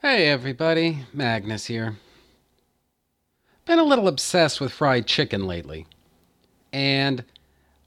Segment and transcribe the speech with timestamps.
[0.00, 1.96] Hey everybody, Magnus here.
[3.66, 5.88] Been a little obsessed with fried chicken lately.
[6.72, 7.24] And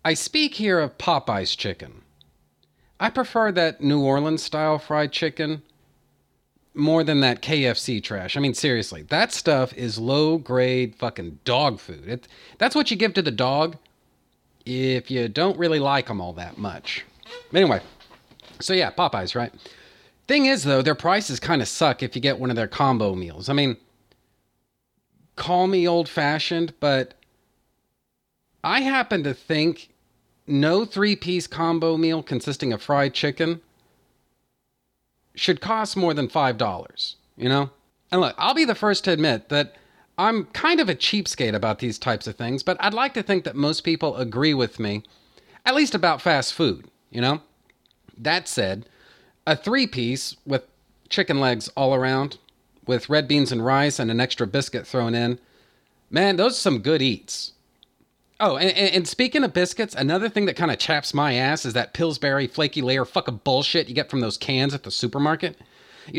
[0.04, 2.02] I speak here of Popeye's chicken.
[3.00, 5.62] I prefer that New Orleans style fried chicken
[6.74, 8.36] more than that KFC trash.
[8.36, 12.10] I mean, seriously, that stuff is low grade fucking dog food.
[12.10, 13.78] It, that's what you give to the dog
[14.66, 17.06] if you don't really like them all that much.
[17.54, 17.80] Anyway,
[18.60, 19.54] so yeah, Popeyes, right?
[20.32, 23.16] Thing is, though, their prices kind of suck if you get one of their combo
[23.16, 23.50] meals.
[23.50, 23.76] I mean,
[25.36, 27.16] call me old fashioned, but
[28.64, 29.90] I happen to think
[30.48, 33.60] no three piece combo meal consisting of fried chicken
[35.36, 37.70] should cost more than $5, you know?
[38.10, 39.76] And look, I'll be the first to admit that
[40.18, 43.44] I'm kind of a cheapskate about these types of things, but I'd like to think
[43.44, 45.04] that most people agree with me,
[45.66, 47.42] at least about fast food, you know?
[48.18, 48.86] That said,
[49.46, 50.64] a three piece with
[51.10, 52.38] chicken legs all around,
[52.86, 55.40] with red beans and rice and an extra biscuit thrown in,
[56.10, 57.54] man, those are some good eats.
[58.40, 61.74] Oh, and, and speaking of biscuits, another thing that kind of chaps my ass is
[61.74, 65.60] that Pillsbury flaky layer fucking bullshit you get from those cans at the supermarket.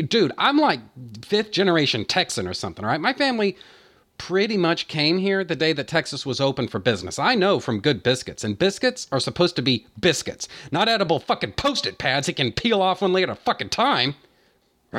[0.07, 0.79] Dude, I'm like
[1.25, 3.01] fifth generation Texan or something, right?
[3.01, 3.57] My family
[4.17, 7.19] pretty much came here the day that Texas was open for business.
[7.19, 11.53] I know from good biscuits, and biscuits are supposed to be biscuits, not edible fucking
[11.53, 14.15] post it pads that can peel off one lay at a fucking time.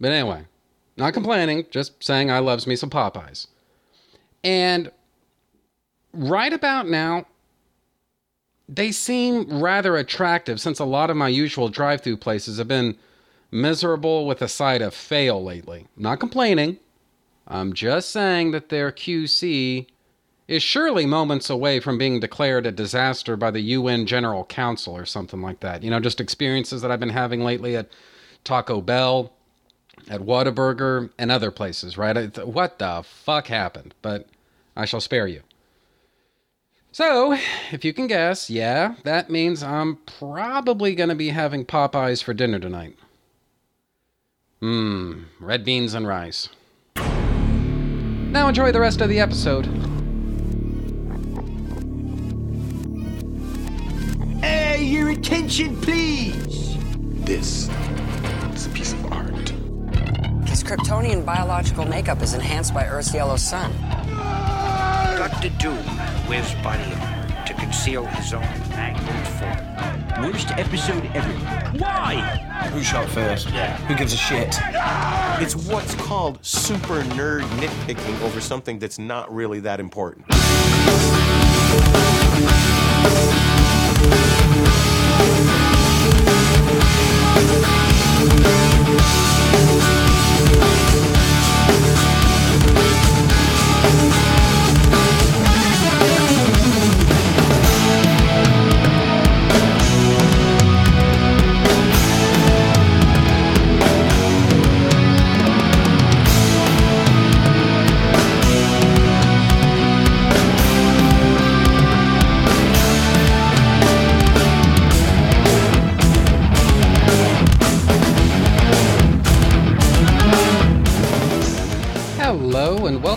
[0.00, 0.44] But anyway,
[0.96, 3.48] not complaining, just saying I loves me some Popeyes.
[4.44, 4.92] And
[6.12, 7.26] right about now,
[8.68, 12.96] they seem rather attractive since a lot of my usual drive through places have been
[13.50, 15.86] miserable with a side of fail lately.
[15.96, 16.78] Not complaining.
[17.46, 19.86] I'm just saying that their QC
[20.46, 25.04] is surely moments away from being declared a disaster by the UN General Council or
[25.04, 25.82] something like that.
[25.82, 27.90] You know, just experiences that I've been having lately at
[28.44, 29.32] Taco Bell,
[30.08, 32.36] at Whataburger, and other places, right?
[32.46, 33.94] What the fuck happened?
[34.00, 34.26] But
[34.76, 35.42] I shall spare you.
[36.92, 37.36] So,
[37.70, 42.32] if you can guess, yeah, that means I'm probably going to be having Popeyes for
[42.32, 42.96] dinner tonight.
[44.60, 46.48] Mmm, red beans and rice.
[46.96, 49.66] Now enjoy the rest of the episode.
[54.42, 56.76] Hey, your attention, please.
[57.24, 57.68] This
[58.54, 59.50] is a piece of art.
[60.48, 63.72] His Kryptonian biological makeup is enhanced by Earth's yellow sun.
[63.84, 65.14] Ah!
[65.18, 65.50] Dr.
[65.58, 67.17] Doom wears body armor to
[67.68, 68.40] conceal his own
[68.70, 70.24] mangled form.
[70.24, 71.30] Worst episode ever.
[71.76, 72.16] Why?
[72.72, 73.50] Who shot first?
[73.50, 73.76] Yeah.
[73.88, 74.56] Who gives a shit?
[75.38, 80.24] It's what's called super nerd nitpicking over something that's not really that important.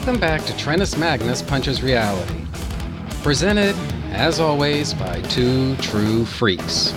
[0.03, 2.43] Welcome back to Trentus Magnus Punches Reality.
[3.21, 3.75] Presented,
[4.09, 6.91] as always, by two true freaks.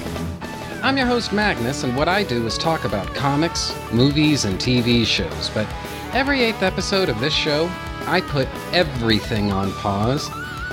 [0.82, 5.04] I'm your host, Magnus, and what I do is talk about comics, movies, and TV
[5.04, 5.50] shows.
[5.50, 5.69] But
[6.14, 7.70] every eighth episode of this show,
[8.06, 10.31] I put everything on pause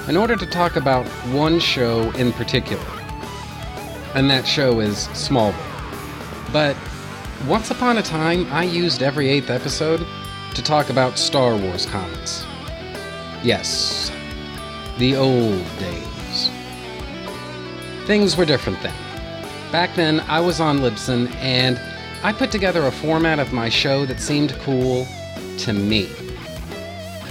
[0.07, 2.81] in order to talk about one show in particular.
[4.15, 5.53] And that show is Smallville.
[6.53, 6.77] But
[7.45, 10.07] once upon a time, I used every eighth episode
[10.55, 12.45] to talk about Star Wars comics.
[13.43, 14.11] Yes,
[14.97, 16.49] the old days.
[18.05, 18.93] Things were different then.
[19.71, 21.79] Back then, I was on Libsyn and
[22.23, 25.07] I put together a format of my show that seemed cool
[25.59, 26.09] to me.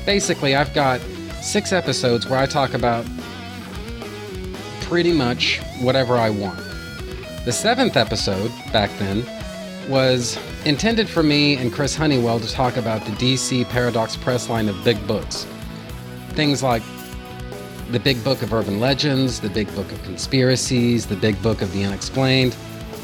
[0.07, 1.01] Basically, I've got
[1.43, 3.07] six episodes where I talk about
[4.81, 6.59] pretty much whatever I want.
[7.45, 9.25] The seventh episode, back then,
[9.89, 14.69] was intended for me and Chris Honeywell to talk about the DC Paradox Press line
[14.69, 15.47] of big books.
[16.31, 16.83] Things like
[17.91, 21.73] the Big Book of Urban Legends, the Big Book of Conspiracies, the Big Book of
[21.73, 22.57] the Unexplained,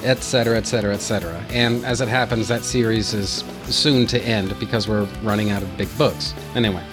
[0.05, 1.45] etc., etc., etc.
[1.51, 5.77] And as it happens, that series is soon to end because we're running out of
[5.77, 6.35] big books.
[6.55, 6.85] Anyway.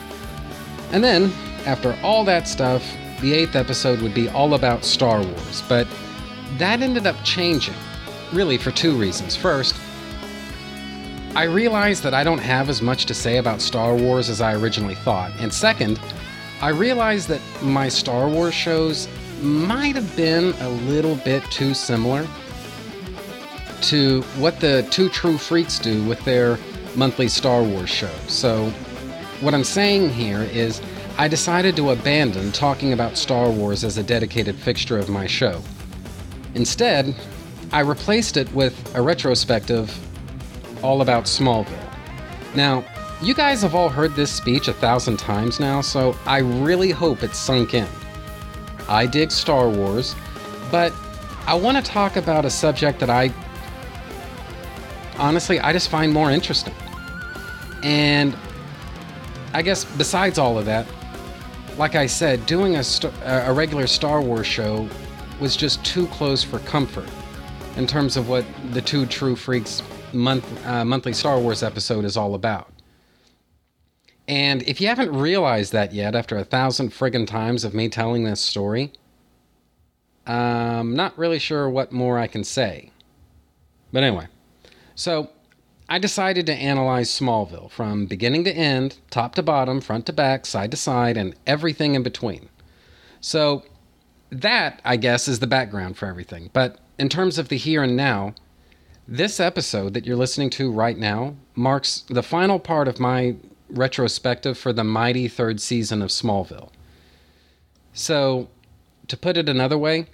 [0.92, 1.32] And then,
[1.66, 2.84] after all that stuff,
[3.22, 5.88] the eighth episode would be all about Star Wars, but
[6.58, 7.76] that ended up changing
[8.34, 9.36] really for two reasons.
[9.36, 9.76] First,
[11.36, 14.54] I realize that I don't have as much to say about Star Wars as I
[14.54, 15.32] originally thought.
[15.40, 16.00] And second,
[16.62, 19.08] I realize that my Star Wars shows
[19.42, 22.28] might have been a little bit too similar
[23.82, 26.58] to what the Two True Freaks do with their
[26.96, 28.14] monthly Star Wars show.
[28.28, 28.70] So,
[29.42, 30.82] what I'm saying here is
[31.18, 35.62] I decided to abandon talking about Star Wars as a dedicated fixture of my show.
[36.56, 37.16] Instead,
[37.74, 39.92] I replaced it with a retrospective
[40.84, 41.90] all about Smallville.
[42.56, 42.86] Now,
[43.20, 47.24] you guys have all heard this speech a thousand times now, so I really hope
[47.24, 47.88] it's sunk in.
[48.88, 50.14] I dig Star Wars,
[50.70, 50.94] but
[51.48, 53.34] I want to talk about a subject that I
[55.18, 56.76] honestly I just find more interesting.
[57.82, 58.38] And
[59.52, 60.86] I guess besides all of that,
[61.80, 62.84] like I said, doing a,
[63.24, 64.88] a regular Star Wars show
[65.40, 67.10] was just too close for comfort
[67.76, 69.82] in terms of what the two True Freaks
[70.14, 72.70] month, uh, monthly Star Wars episode is all about.
[74.28, 78.24] And if you haven't realized that yet, after a thousand friggin' times of me telling
[78.24, 78.94] this story,
[80.26, 82.92] I'm not really sure what more I can say.
[83.92, 84.28] But anyway,
[84.96, 85.30] so
[85.90, 90.46] I decided to analyze Smallville from beginning to end, top to bottom, front to back,
[90.46, 92.48] side to side, and everything in between.
[93.20, 93.64] So
[94.30, 96.50] that, I guess, is the background for everything.
[96.54, 98.36] But in terms of the here and now,
[99.08, 103.36] this episode that you're listening to right now marks the final part of my
[103.70, 106.70] retrospective for the mighty third season of Smallville.
[107.94, 108.50] So,
[109.08, 110.08] to put it another way,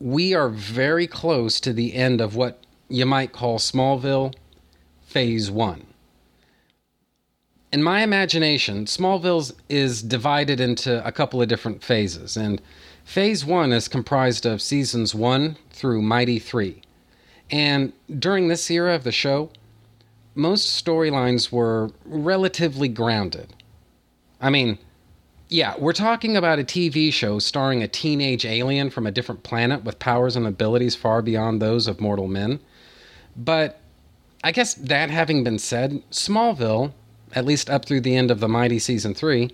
[0.00, 4.34] we are very close to the end of what you might call Smallville
[5.02, 5.86] Phase 1.
[7.72, 12.62] In my imagination, Smallville is divided into a couple of different phases, and
[13.08, 16.82] Phase 1 is comprised of seasons 1 through Mighty 3.
[17.50, 19.48] And during this era of the show,
[20.34, 23.54] most storylines were relatively grounded.
[24.42, 24.76] I mean,
[25.48, 29.84] yeah, we're talking about a TV show starring a teenage alien from a different planet
[29.84, 32.60] with powers and abilities far beyond those of mortal men.
[33.34, 33.80] But
[34.44, 36.92] I guess that having been said, Smallville,
[37.32, 39.50] at least up through the end of the Mighty Season 3,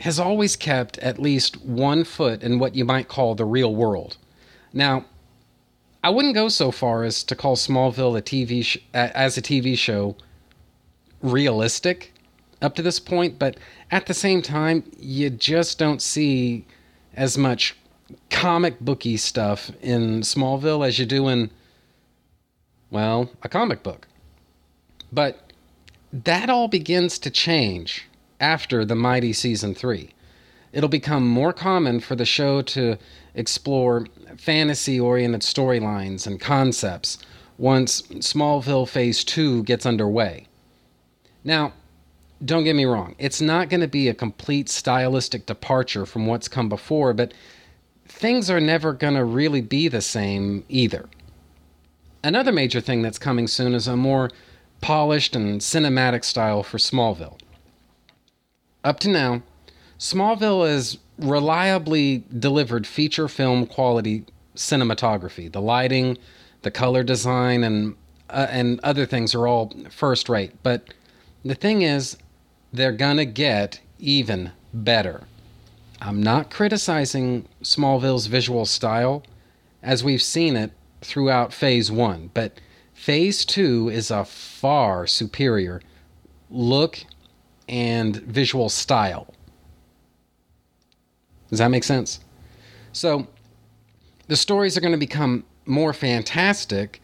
[0.00, 4.16] has always kept at least one foot in what you might call the real world.
[4.72, 5.06] Now,
[6.04, 9.76] I wouldn't go so far as to call Smallville a TV sh- as a TV
[9.76, 10.16] show
[11.22, 12.12] realistic
[12.62, 13.56] up to this point, but
[13.90, 16.64] at the same time, you just don't see
[17.14, 17.74] as much
[18.30, 21.50] comic booky stuff in Smallville as you do in
[22.90, 24.06] well, a comic book.
[25.12, 25.52] But
[26.12, 28.06] that all begins to change
[28.40, 30.10] after the Mighty Season 3.
[30.72, 32.98] It'll become more common for the show to
[33.34, 34.06] explore
[34.36, 37.18] fantasy oriented storylines and concepts
[37.58, 40.46] once Smallville Phase 2 gets underway.
[41.44, 41.72] Now,
[42.44, 46.48] don't get me wrong, it's not going to be a complete stylistic departure from what's
[46.48, 47.32] come before, but
[48.06, 51.08] things are never going to really be the same either.
[52.22, 54.30] Another major thing that's coming soon is a more
[54.80, 57.38] polished and cinematic style for Smallville.
[58.86, 59.42] Up to now,
[59.98, 64.24] Smallville has reliably delivered feature film quality
[64.54, 65.50] cinematography.
[65.50, 66.16] The lighting,
[66.62, 67.96] the color design, and
[68.30, 70.52] uh, and other things are all first rate.
[70.62, 70.94] But
[71.44, 72.16] the thing is,
[72.72, 75.24] they're gonna get even better.
[76.00, 79.24] I'm not criticizing Smallville's visual style,
[79.82, 82.60] as we've seen it throughout Phase 1, but
[82.94, 85.82] Phase 2 is a far superior
[86.48, 87.04] look
[87.68, 89.34] and visual style.
[91.50, 92.20] Does that make sense?
[92.92, 93.26] So,
[94.28, 97.00] the stories are going to become more fantastic,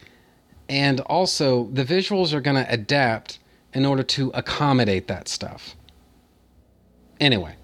[0.67, 3.39] and also the visuals are going to adapt
[3.73, 5.75] in order to accommodate that stuff.
[7.19, 7.55] Anyway,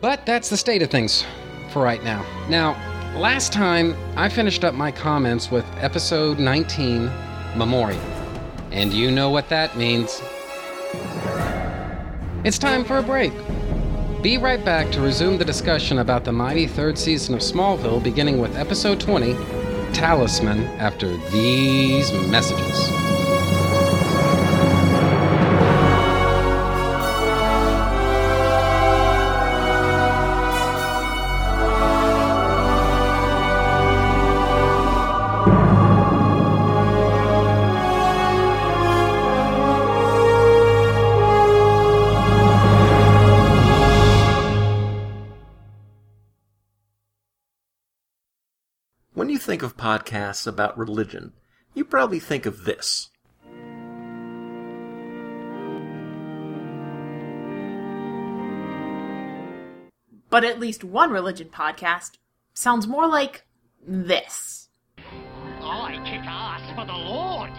[0.00, 1.24] but that's the state of things
[1.70, 2.24] for right now.
[2.48, 2.72] Now,
[3.18, 7.10] last time I finished up my comments with episode 19
[7.56, 8.00] Memoria,
[8.70, 10.22] and you know what that means.
[12.42, 13.34] It's time for a break.
[14.22, 18.38] Be right back to resume the discussion about the mighty third season of Smallville, beginning
[18.38, 19.34] with episode 20
[19.92, 23.09] Talisman, after these messages.
[49.50, 51.32] Think of podcasts about religion,
[51.74, 53.10] you probably think of this.
[60.30, 62.12] But at least one religion podcast
[62.54, 63.44] sounds more like
[63.84, 64.68] this.
[65.60, 67.50] I kick ass for the Lord.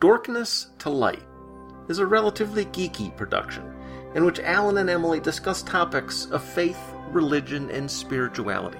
[0.00, 1.24] Dorkness to Light
[1.88, 3.79] is a relatively geeky production
[4.14, 6.78] in which Alan and Emily discuss topics of faith,
[7.10, 8.78] religion, and spirituality.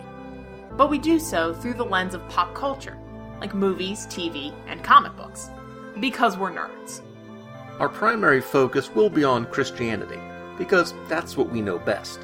[0.77, 2.97] But we do so through the lens of pop culture,
[3.41, 5.51] like movies, TV, and comic books,
[6.01, 7.03] because we're nerds.
[7.79, 10.21] Our primary focus will be on Christianity,
[10.59, 12.21] because that's what we know best.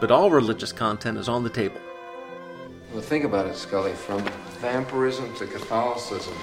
[0.00, 1.80] But all religious content is on the table.
[2.92, 3.92] Well, think about it, Scully.
[3.92, 4.24] From
[4.60, 6.34] vampirism to Catholicism.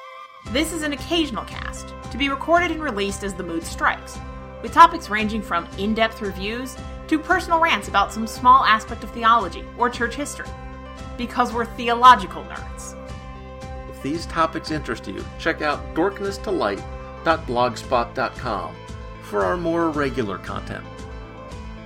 [0.50, 4.18] This is an occasional cast, to be recorded and released as the mood strikes,
[4.62, 6.76] with topics ranging from in depth reviews
[7.08, 10.48] to personal rants about some small aspect of theology or church history.
[11.18, 12.96] Because we're theological nerds.
[13.90, 18.76] If these topics interest you, check out dorknesstolight.blogspot.com
[19.22, 20.84] for our more regular content.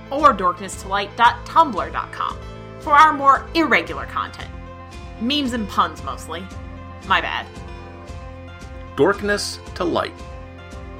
[0.09, 2.37] Or dorknesstolight.tumblr.com
[2.79, 4.49] for our more irregular content.
[5.19, 6.45] Memes and puns mostly.
[7.07, 7.47] My bad.
[8.95, 10.13] Dorkness to Light.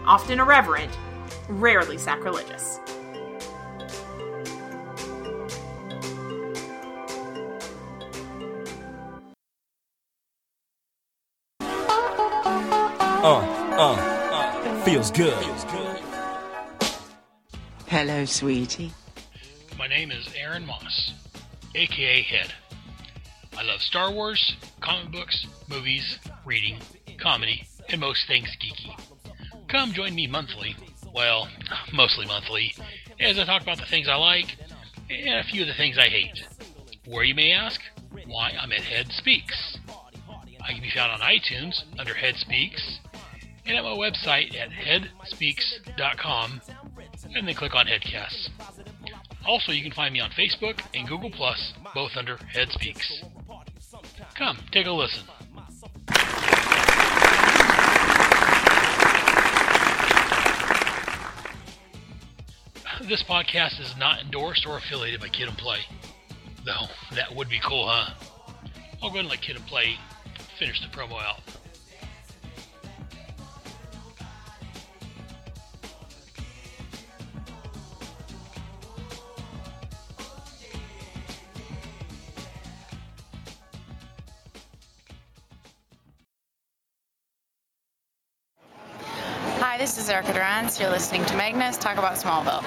[0.06, 0.92] Often irreverent,
[1.50, 2.80] rarely sacrilegious.
[11.60, 13.40] Uh,
[13.78, 13.96] uh,
[14.32, 15.34] uh, feels good.
[17.88, 18.92] Hello, sweetie.
[19.78, 21.14] My name is Aaron Moss,
[21.76, 22.54] aka Head.
[23.58, 26.80] I love Star Wars, comic books, movies, reading,
[27.20, 28.96] comedy, and most things geeky.
[29.68, 30.76] Come join me monthly,
[31.18, 31.50] well,
[31.92, 32.76] mostly monthly,
[33.20, 34.56] as I talk about the things I like
[35.10, 36.44] and a few of the things I hate.
[37.08, 37.82] Where you may ask?
[38.28, 39.80] Why, I'm at Head Speaks.
[40.64, 43.00] I can be found on iTunes under Head Speaks
[43.66, 46.62] and at my website at headspeaks.com
[47.36, 48.50] and then click on Headcasts.
[49.48, 53.24] Also, you can find me on Facebook and Google Plus, both under Head Speaks.
[54.36, 55.24] Come, take a listen.
[63.08, 65.80] This podcast is not endorsed or affiliated by Kid and Play.
[66.66, 68.14] Though, that would be cool, huh?
[69.02, 69.96] I'll go ahead and let Kid and Play
[70.60, 71.40] finish the promo out.
[90.08, 90.34] Is Erica.
[90.80, 92.64] You're listening to Magnus talk about Smallville.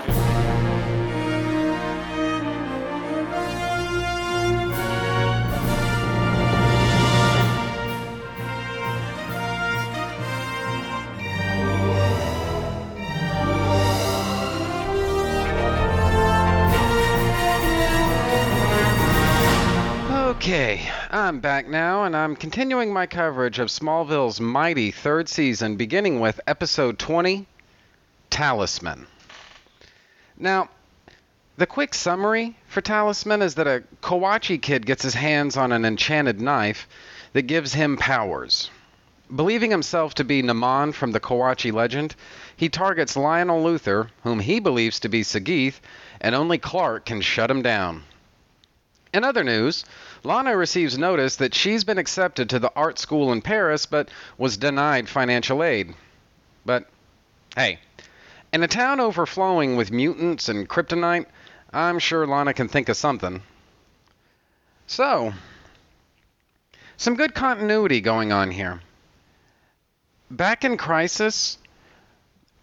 [20.31, 26.21] Okay, I'm back now, and I'm continuing my coverage of Smallville's mighty third season, beginning
[26.21, 27.49] with episode 20
[28.31, 29.09] Talisman.
[30.39, 30.69] Now,
[31.57, 35.85] the quick summary for Talisman is that a Kawatche kid gets his hands on an
[35.85, 36.87] enchanted knife
[37.33, 38.71] that gives him powers.
[39.35, 42.15] Believing himself to be Naman from the Kawatche legend,
[42.55, 45.81] he targets Lionel Luthor, whom he believes to be Sageeth,
[46.21, 48.05] and only Clark can shut him down.
[49.13, 49.85] In other news,
[50.23, 54.57] Lana receives notice that she's been accepted to the art school in Paris but was
[54.57, 55.95] denied financial aid.
[56.65, 56.89] But
[57.57, 57.81] hey,
[58.53, 61.27] in a town overflowing with mutants and kryptonite,
[61.73, 63.43] I'm sure Lana can think of something.
[64.87, 65.33] So,
[66.97, 68.81] some good continuity going on here.
[70.31, 71.59] Back in Crisis,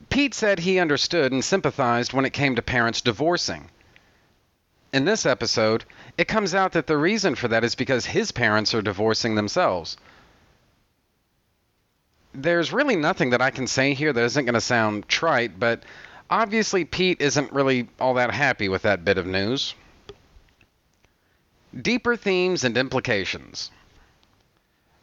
[0.10, 3.70] Pete said he understood and sympathized when it came to parents divorcing.
[4.94, 5.84] In this episode,
[6.18, 9.98] it comes out that the reason for that is because his parents are divorcing themselves.
[12.34, 15.84] There's really nothing that I can say here that isn't going to sound trite, but
[16.30, 19.76] obviously Pete isn't really all that happy with that bit of news.
[21.80, 23.70] Deeper themes and implications.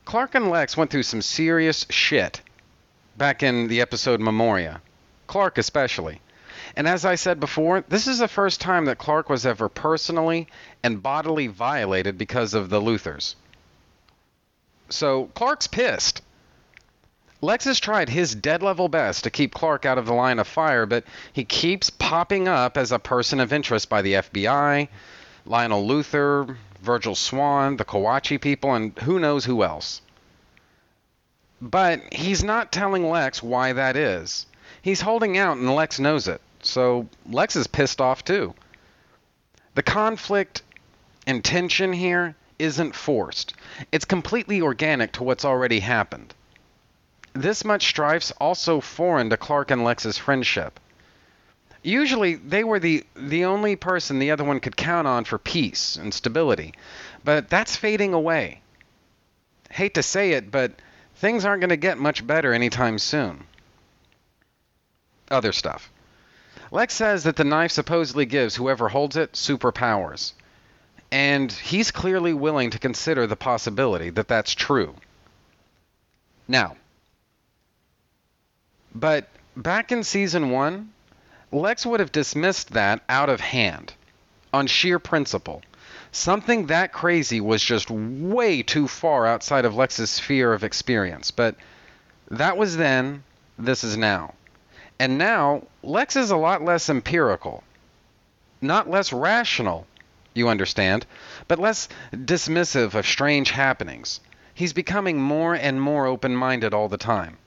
[0.04, 2.40] Clark and Lex went through some serious shit
[3.16, 4.82] back in the episode Memoria.
[5.26, 6.20] Clark especially.
[6.76, 10.48] And as I said before, this is the first time that Clark was ever personally
[10.82, 13.36] and bodily violated because of the Luthors.
[14.88, 16.22] So Clark's pissed.
[17.40, 20.48] Lex has tried his dead level best to keep Clark out of the line of
[20.48, 24.88] fire, but he keeps popping up as a person of interest by the FBI,
[25.46, 30.00] Lionel Luthor, Virgil Swann, the Kawatche people, and who knows who else.
[31.60, 34.46] But he's not telling Lex why that is.
[34.82, 36.40] He's holding out, and Lex knows it.
[36.64, 38.54] So Lex is pissed off too.
[39.74, 40.62] The conflict
[41.26, 43.54] and tension here isn't forced,
[43.90, 46.34] it's completely organic to what's already happened.
[47.32, 50.78] This much strife's also foreign to Clark and Lex's friendship.
[51.82, 55.96] Usually, they were the, the only person the other one could count on for peace
[55.96, 56.74] and stability,
[57.24, 58.60] but that's fading away.
[59.70, 60.72] Hate to say it, but
[61.16, 63.44] things aren't going to get much better anytime soon.
[65.30, 65.90] Other stuff.
[66.74, 70.32] Lex says that the knife supposedly gives whoever holds it superpowers.
[71.12, 74.96] And he's clearly willing to consider the possibility that that's true.
[76.48, 76.76] Now,
[78.92, 80.92] but back in season one,
[81.52, 83.94] Lex would have dismissed that out of hand,
[84.52, 85.62] on sheer principle.
[86.10, 91.30] Something that crazy was just way too far outside of Lex's sphere of experience.
[91.30, 91.54] But
[92.32, 93.22] that was then,
[93.60, 94.34] this is now.
[94.98, 97.64] And now, Lex is a lot less empirical.
[98.60, 99.86] Not less rational,
[100.34, 101.04] you understand,
[101.48, 104.20] but less dismissive of strange happenings.
[104.54, 107.38] He's becoming more and more open minded all the time.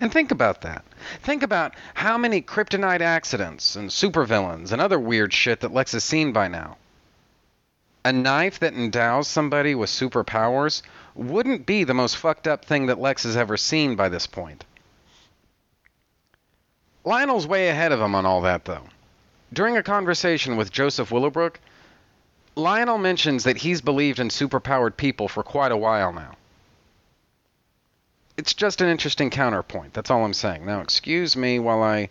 [0.00, 0.84] And think about that.
[1.22, 6.04] Think about how many kryptonite accidents and supervillains and other weird shit that Lex has
[6.04, 6.76] seen by now.
[8.04, 10.82] A knife that endows somebody with superpowers
[11.14, 14.64] wouldn't be the most fucked up thing that Lex has ever seen by this point.
[17.06, 18.82] Lionel's way ahead of him on all that, though.
[19.50, 21.58] During a conversation with Joseph Willowbrook,
[22.54, 26.36] Lionel mentions that he's believed in superpowered people for quite a while now
[28.36, 29.94] it's just an interesting counterpoint.
[29.94, 30.66] That's all I'm saying.
[30.66, 32.10] Now, excuse me while I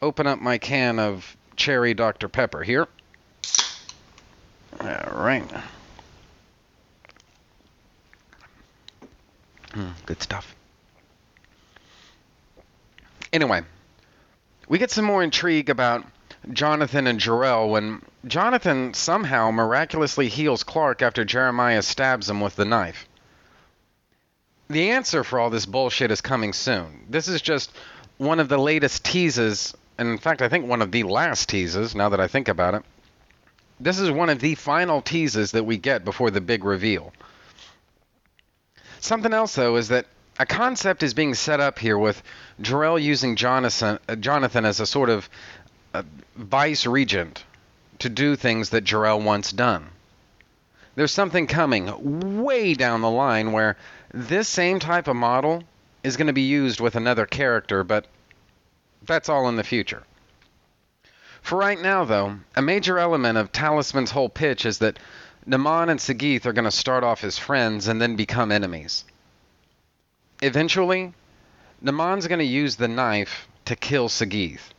[0.00, 2.28] open up my can of cherry Dr.
[2.28, 2.88] Pepper here.
[4.80, 5.44] All right.
[9.70, 10.54] Mm, good stuff.
[13.32, 13.62] Anyway,
[14.72, 16.06] we get some more intrigue about
[16.50, 22.64] Jonathan and Jor-El when Jonathan somehow miraculously heals Clark after Jeremiah stabs him with the
[22.64, 23.06] knife
[24.72, 27.06] the answer for all this bullshit is coming soon.
[27.08, 27.70] This is just
[28.18, 31.94] one of the latest teases, and in fact, I think one of the last teases,
[31.94, 32.82] now that I think about it.
[33.80, 37.12] This is one of the final teases that we get before the big reveal.
[39.00, 40.06] Something else, though, is that
[40.38, 42.22] a concept is being set up here with
[42.60, 45.28] Jor-El using Jonathan, uh, Jonathan as a sort of
[45.92, 46.02] uh,
[46.36, 47.44] vice regent
[47.98, 49.88] to do things that Jor-El once done.
[50.94, 53.76] There's something coming way down the line where
[54.12, 55.64] this same type of model
[56.02, 58.06] is going to be used with another character, but
[59.04, 60.02] that's all in the future.
[61.40, 64.98] For right now, though, a major element of Talisman's whole pitch is that
[65.48, 69.04] Naman and Sageeth are going to start off as friends and then become enemies.
[70.42, 71.14] Eventually,
[71.80, 74.72] Naman's going to use the knife to kill Sageeth.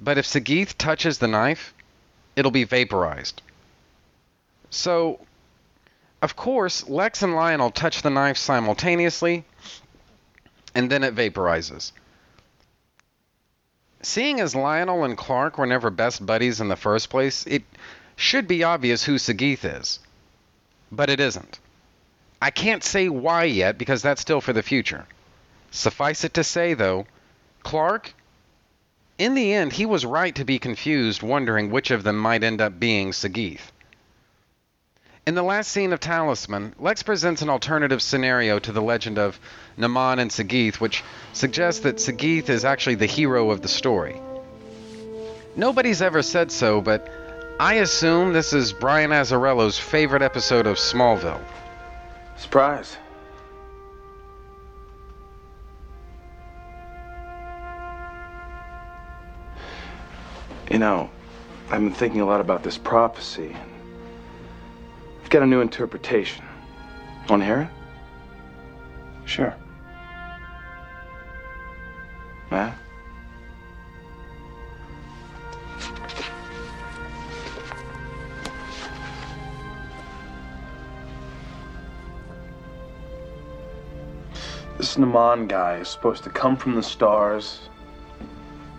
[0.00, 1.74] But if Sageeth touches the knife,
[2.36, 3.42] it'll be vaporized.
[4.70, 5.20] So,
[6.22, 9.44] of course, Lex and Lionel touch the knife simultaneously,
[10.72, 11.90] and then it vaporizes.
[14.02, 17.64] Seeing as Lionel and Clark were never best buddies in the first place, it
[18.14, 19.98] should be obvious who Sageeth is.
[20.92, 21.58] But it isn't.
[22.40, 25.06] I can't say why yet because that's still for the future.
[25.70, 27.06] Suffice it to say, though,
[27.62, 28.14] Clark,
[29.18, 32.60] in the end, he was right to be confused, wondering which of them might end
[32.60, 33.72] up being Sageeth.
[35.26, 39.40] In the last scene of Talisman, Lex presents an alternative scenario to the legend of
[39.76, 44.20] Naman and Sageeth, which suggests that Sageeth is actually the hero of the story.
[45.56, 47.08] Nobody's ever said so, but
[47.58, 51.40] I assume this is Brian Azzarello's favorite episode of Smallville.
[52.36, 52.96] Surprise.
[60.70, 61.10] You know,
[61.70, 63.56] I've been thinking a lot about this prophecy,
[65.22, 66.44] I've got a new interpretation.
[67.28, 69.28] Want to hear it?
[69.28, 69.54] Sure.
[72.50, 72.78] Matt?
[84.96, 87.68] This Naman guy is supposed to come from the stars,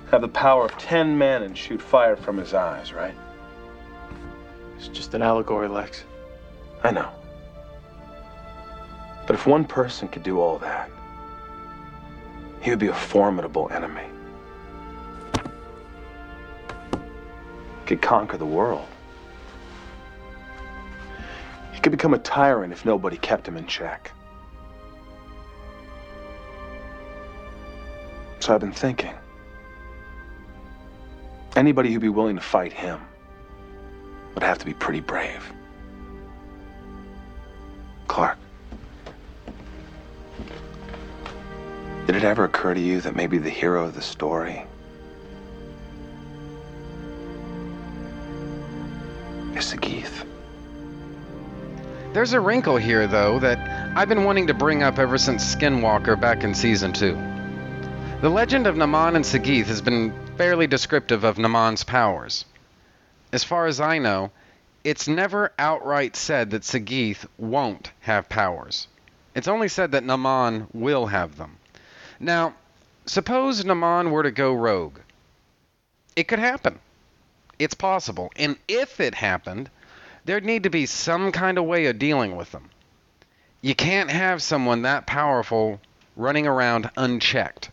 [0.09, 3.13] have the power of ten men, and shoot fire from his eyes, right?
[4.77, 6.05] It's just an allegory, Lex.
[6.83, 7.07] I know.
[9.27, 10.89] But if one person could do all that,
[12.61, 14.07] he would be a formidable enemy.
[17.85, 18.87] Could conquer the world.
[21.73, 24.13] He could become a tyrant if nobody kept him in check.
[28.47, 29.13] So I've been thinking.
[31.57, 33.01] Anybody who'd be willing to fight him
[34.35, 35.51] would have to be pretty brave.
[38.07, 38.37] Clark.
[42.05, 44.63] Did it ever occur to you that maybe the hero of the story
[49.55, 50.25] is Sageeth?
[52.13, 56.17] There's a wrinkle here, though, that I've been wanting to bring up ever since Skinwalker
[56.17, 57.36] back in season 2.
[58.19, 62.45] The legend of Naman and Sageeth has been fairly descriptive of Naman's powers.
[63.31, 64.31] As far as I know,
[64.83, 68.87] it's never outright said that Sageeth won't have powers.
[69.35, 71.57] It's only said that Naman will have them.
[72.19, 72.55] Now,
[73.05, 74.97] suppose Naman were to go rogue.
[76.15, 76.79] It could happen.
[77.59, 78.31] It's possible.
[78.35, 79.69] And if it happened,
[80.25, 82.71] there'd need to be some kind of way of dealing with them.
[83.61, 85.79] You can't have someone that powerful
[86.15, 87.69] running around unchecked.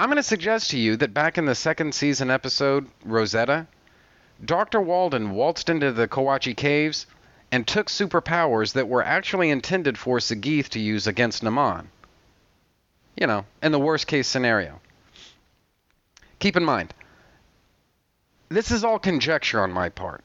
[0.00, 3.66] I'm going to suggest to you that back in the second season episode, Rosetta,
[4.44, 4.80] Dr.
[4.80, 7.06] Walden waltzed into the Kawatche Caves
[7.50, 11.86] and took superpowers that were actually intended for Sageeth to use against Naman.
[13.16, 14.80] You know, in the worst case scenario.
[16.38, 16.94] Keep in mind,
[18.48, 20.24] this is all conjecture on my part.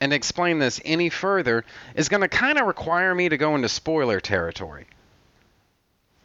[0.00, 3.54] And to explain this any further is going to kind of require me to go
[3.54, 4.86] into spoiler territory.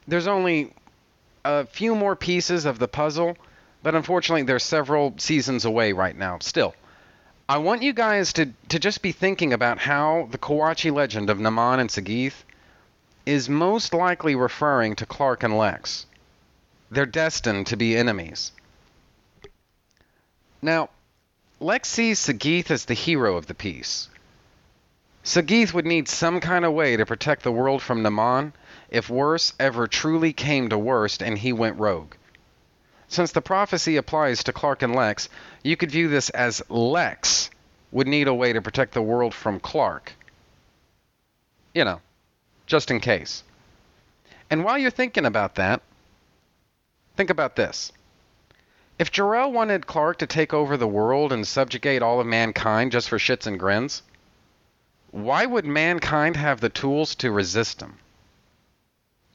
[0.08, 0.72] There's only
[1.46, 3.36] a few more pieces of the puzzle,
[3.82, 6.38] but unfortunately, they're several seasons away right now.
[6.40, 6.74] Still,
[7.48, 11.38] I want you guys to, to just be thinking about how the Kawatche legend of
[11.38, 12.42] Naman and Sageeth
[13.24, 16.06] is most likely referring to Clark and Lex.
[16.90, 18.52] They're destined to be enemies.
[20.60, 20.90] Now,
[21.60, 24.08] Lex sees Sageeth as the hero of the piece.
[25.26, 28.52] Sageeth would need some kind of way to protect the world from Naman
[28.88, 32.14] if worse ever truly came to worst and he went rogue.
[33.08, 35.28] Since the prophecy applies to Clark and Lex,
[35.64, 37.50] you could view this as Lex
[37.90, 40.12] would need a way to protect the world from Clark.
[41.74, 42.00] You know,
[42.66, 43.42] just in case.
[44.48, 45.82] And while you're thinking about that,
[47.16, 47.90] think about this.
[48.96, 53.08] If Jor-El wanted Clark to take over the world and subjugate all of mankind just
[53.08, 54.02] for shits and grins,
[55.16, 57.98] why would mankind have the tools to resist him?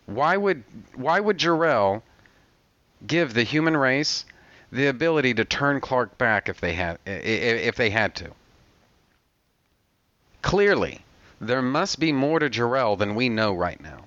[0.05, 0.63] Why would
[0.93, 2.03] why would Jor-El
[3.07, 4.23] give the human race
[4.71, 8.29] the ability to turn Clark back if they had if they had to?
[10.43, 11.03] Clearly,
[11.39, 14.05] there must be more to Jor-El than we know right now.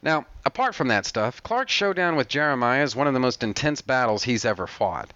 [0.00, 3.82] Now, apart from that stuff, Clark's showdown with Jeremiah is one of the most intense
[3.82, 5.12] battles he's ever fought.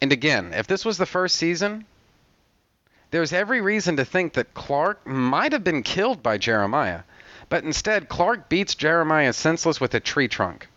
[0.00, 1.84] And again, if this was the first season,
[3.10, 7.02] there's every reason to think that Clark might have been killed by Jeremiah,
[7.48, 10.68] but instead, Clark beats Jeremiah senseless with a tree trunk.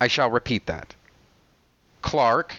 [0.00, 0.94] I shall repeat that.
[2.02, 2.54] Clark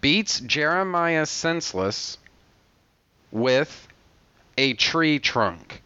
[0.00, 2.18] beats Jeremiah senseless
[3.30, 3.88] with
[4.58, 5.82] a tree trunk.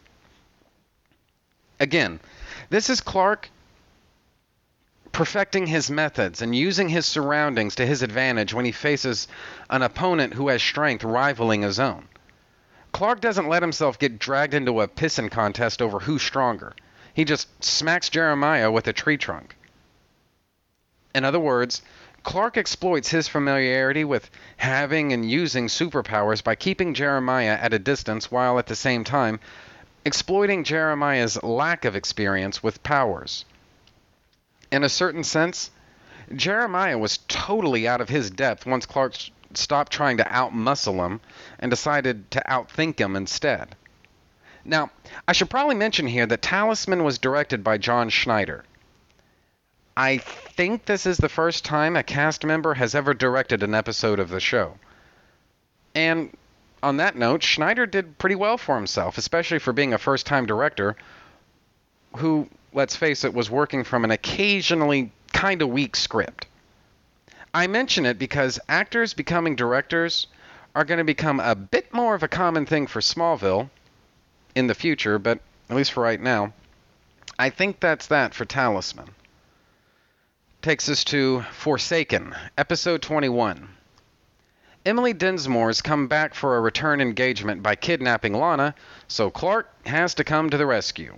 [1.79, 2.19] Again,
[2.69, 3.49] this is Clark
[5.11, 9.27] perfecting his methods and using his surroundings to his advantage when he faces
[9.69, 12.07] an opponent who has strength rivaling his own.
[12.91, 16.73] Clark doesn't let himself get dragged into a pissing contest over who's stronger.
[17.13, 19.55] He just smacks Jeremiah with a tree trunk.
[21.13, 21.81] In other words,
[22.23, 28.29] Clark exploits his familiarity with having and using superpowers by keeping Jeremiah at a distance
[28.29, 29.39] while at the same time
[30.05, 33.45] exploiting Jeremiah's lack of experience with powers.
[34.71, 35.69] In a certain sense,
[36.33, 39.15] Jeremiah was totally out of his depth once Clark
[39.53, 41.19] stopped trying to outmuscle him
[41.59, 43.75] and decided to outthink him instead.
[44.63, 44.91] Now,
[45.27, 48.63] I should probably mention here that Talisman was directed by John Schneider.
[49.97, 54.19] I think this is the first time a cast member has ever directed an episode
[54.19, 54.77] of the show.
[55.93, 56.35] And
[56.81, 60.45] on that note, Schneider did pretty well for himself, especially for being a first time
[60.45, 60.95] director
[62.17, 66.47] who, let's face it, was working from an occasionally kind of weak script.
[67.53, 70.27] I mention it because actors becoming directors
[70.73, 73.69] are going to become a bit more of a common thing for Smallville
[74.55, 76.53] in the future, but at least for right now.
[77.37, 79.09] I think that's that for Talisman.
[80.61, 83.67] Takes us to Forsaken, episode 21.
[84.85, 88.75] Emily Dinsmore's come back for a return engagement by kidnapping Lana,
[89.07, 91.15] so Clark has to come to the rescue.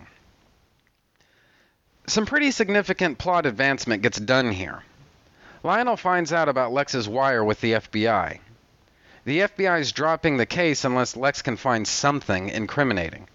[2.06, 4.84] Some pretty significant plot advancement gets done here.
[5.64, 8.40] Lionel finds out about Lex's wire with the FBI.
[9.24, 13.30] The FBI is dropping the case unless Lex can find something incriminating.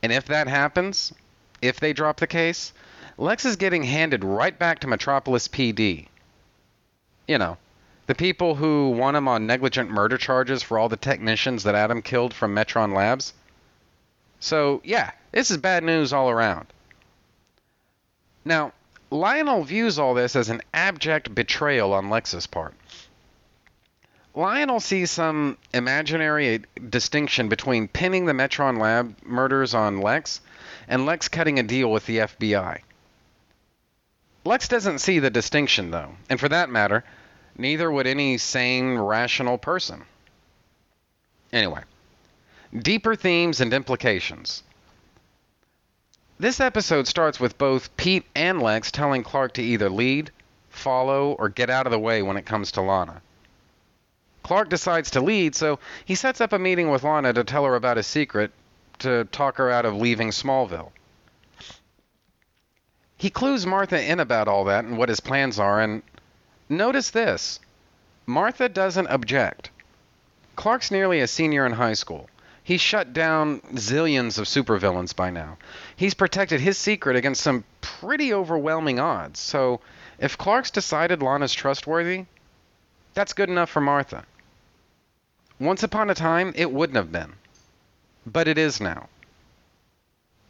[0.00, 1.12] And if that happens,
[1.60, 2.72] if they drop the case,
[3.18, 6.06] Lex is getting handed right back to Metropolis PD.
[7.26, 7.56] You know,
[8.06, 12.00] the people who want him on negligent murder charges for all the technicians that Adam
[12.00, 13.34] killed from Metron Labs.
[14.38, 16.68] So, yeah, this is bad news all around.
[18.44, 18.72] Now,
[19.10, 22.74] Lionel views all this as an abject betrayal on Lex's part.
[24.34, 30.40] Lionel sees some imaginary distinction between pinning the Metron Lab murders on Lex
[30.88, 32.80] and Lex cutting a deal with the FBI.
[34.44, 37.04] Lex doesn't see the distinction, though, and for that matter,
[37.56, 40.04] neither would any sane, rational person.
[41.52, 41.82] Anyway,
[42.76, 44.64] deeper themes and implications.
[46.38, 50.32] This episode starts with both Pete and Lex telling Clark to either lead,
[50.68, 53.22] follow, or get out of the way when it comes to Lana.
[54.42, 57.76] Clark decides to lead, so he sets up a meeting with Lana to tell her
[57.76, 58.50] about his secret
[58.98, 60.90] to talk her out of leaving Smallville.
[63.16, 66.02] He clues Martha in about all that and what his plans are, and
[66.68, 67.60] notice this
[68.26, 69.70] Martha doesn't object.
[70.56, 72.28] Clark's nearly a senior in high school.
[72.64, 75.58] He's shut down zillions of supervillains by now.
[75.94, 79.38] He's protected his secret against some pretty overwhelming odds.
[79.38, 79.80] So,
[80.18, 82.24] if Clark's decided Lana's trustworthy,
[83.12, 84.24] that's good enough for Martha.
[85.60, 87.34] Once upon a time, it wouldn't have been.
[88.24, 89.08] But it is now.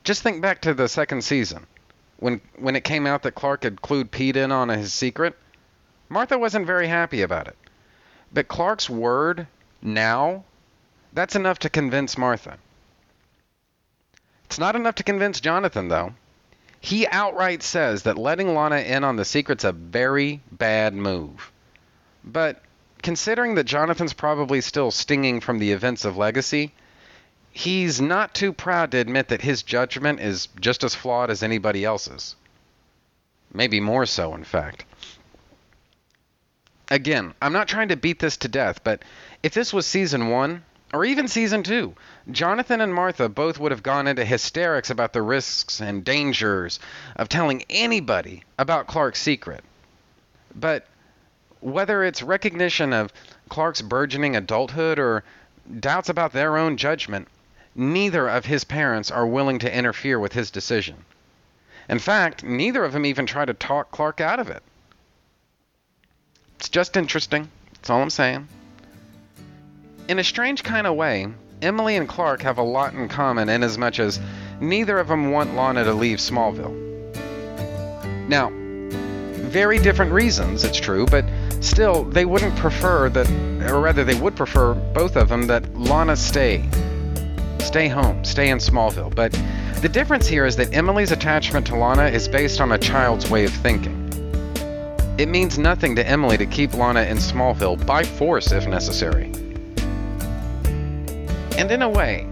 [0.04, 1.66] Just think back to the second season.
[2.18, 5.36] When, when it came out that Clark had clued Pete in on his secret,
[6.08, 7.56] Martha wasn't very happy about it.
[8.32, 9.48] But Clark's word,
[9.82, 10.44] now,
[11.14, 12.58] that's enough to convince Martha.
[14.46, 16.14] It's not enough to convince Jonathan, though.
[16.80, 21.50] He outright says that letting Lana in on the secret's a very bad move.
[22.22, 22.62] But
[23.02, 26.72] considering that Jonathan's probably still stinging from the events of Legacy,
[27.52, 31.84] he's not too proud to admit that his judgment is just as flawed as anybody
[31.84, 32.36] else's.
[33.52, 34.84] Maybe more so, in fact.
[36.90, 39.02] Again, I'm not trying to beat this to death, but
[39.42, 41.94] if this was season one, or even season two,
[42.30, 46.78] Jonathan and Martha both would have gone into hysterics about the risks and dangers
[47.16, 49.64] of telling anybody about Clark's secret.
[50.54, 50.86] But
[51.60, 53.12] whether it's recognition of
[53.48, 55.24] Clark's burgeoning adulthood or
[55.80, 57.26] doubts about their own judgment,
[57.74, 61.04] neither of his parents are willing to interfere with his decision.
[61.88, 64.62] In fact, neither of them even try to talk Clark out of it.
[66.56, 67.50] It's just interesting.
[67.74, 68.48] That's all I'm saying.
[70.06, 71.26] In a strange kind of way,
[71.62, 74.20] Emily and Clark have a lot in common inasmuch as
[74.60, 76.74] neither of them want Lana to leave Smallville.
[78.28, 78.50] Now,
[79.48, 81.24] very different reasons, it's true, but
[81.60, 83.30] still, they wouldn't prefer that,
[83.70, 86.68] or rather, they would prefer, both of them, that Lana stay.
[87.60, 89.14] Stay home, stay in Smallville.
[89.14, 89.32] But
[89.80, 93.46] the difference here is that Emily's attachment to Lana is based on a child's way
[93.46, 94.02] of thinking.
[95.16, 99.32] It means nothing to Emily to keep Lana in Smallville by force if necessary.
[101.56, 102.26] And in a way,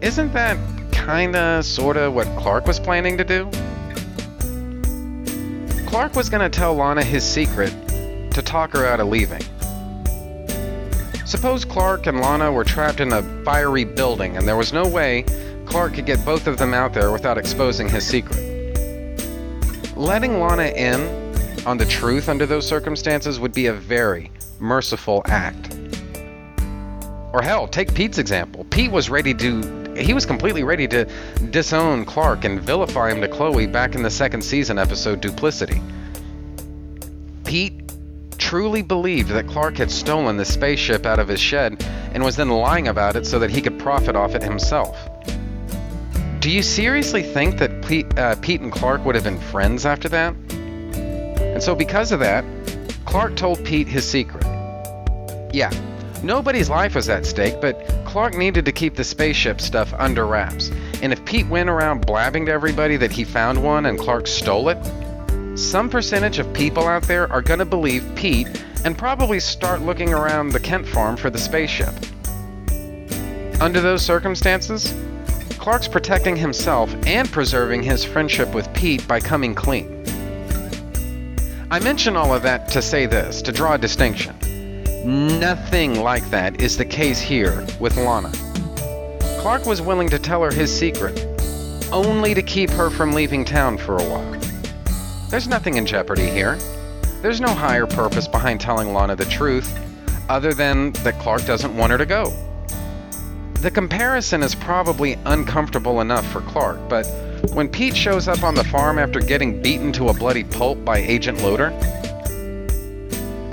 [0.00, 0.58] isn't that
[0.92, 3.48] kinda, sorta what Clark was planning to do?
[5.86, 7.72] Clark was gonna tell Lana his secret
[8.32, 9.42] to talk her out of leaving.
[11.24, 15.24] Suppose Clark and Lana were trapped in a fiery building and there was no way
[15.66, 18.38] Clark could get both of them out there without exposing his secret.
[19.96, 21.00] Letting Lana in
[21.66, 25.72] on the truth under those circumstances would be a very merciful act.
[27.34, 28.64] Or hell, take Pete's example.
[28.70, 29.96] Pete was ready to.
[29.96, 31.04] He was completely ready to
[31.50, 35.82] disown Clark and vilify him to Chloe back in the second season episode Duplicity.
[37.42, 37.92] Pete
[38.38, 42.50] truly believed that Clark had stolen the spaceship out of his shed and was then
[42.50, 44.96] lying about it so that he could profit off it himself.
[46.38, 50.08] Do you seriously think that Pete, uh, Pete and Clark would have been friends after
[50.10, 50.36] that?
[50.52, 52.44] And so, because of that,
[53.06, 54.44] Clark told Pete his secret.
[55.52, 55.70] Yeah,
[56.24, 60.70] nobody's life was at stake, but Clark needed to keep the spaceship stuff under wraps.
[61.02, 64.68] And if Pete went around blabbing to everybody that he found one and Clark stole
[64.68, 64.78] it,
[65.58, 68.48] some percentage of people out there are going to believe Pete
[68.84, 71.94] and probably start looking around the Kent farm for the spaceship.
[73.60, 74.92] Under those circumstances,
[75.58, 80.04] Clark's protecting himself and preserving his friendship with Pete by coming clean.
[81.70, 84.36] I mention all of that to say this, to draw a distinction.
[85.04, 88.32] Nothing like that is the case here with Lana.
[89.38, 91.26] Clark was willing to tell her his secret,
[91.92, 94.40] only to keep her from leaving town for a while.
[95.28, 96.56] There's nothing in jeopardy here.
[97.20, 99.78] There's no higher purpose behind telling Lana the truth,
[100.30, 102.32] other than that Clark doesn't want her to go.
[103.60, 107.04] The comparison is probably uncomfortable enough for Clark, but
[107.52, 110.96] when Pete shows up on the farm after getting beaten to a bloody pulp by
[110.96, 111.78] Agent Loder,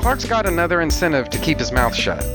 [0.01, 2.25] Clark's got another incentive to keep his mouth shut.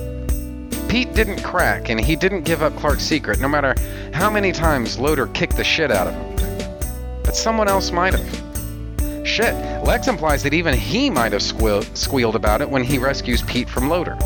[0.88, 3.74] Pete didn't crack, and he didn't give up Clark's secret, no matter
[4.14, 7.22] how many times Loder kicked the shit out of him.
[7.24, 9.26] But someone else might have.
[9.26, 9.52] Shit,
[9.84, 13.68] Lex implies that even he might have squeal- squealed about it when he rescues Pete
[13.68, 14.16] from Loder.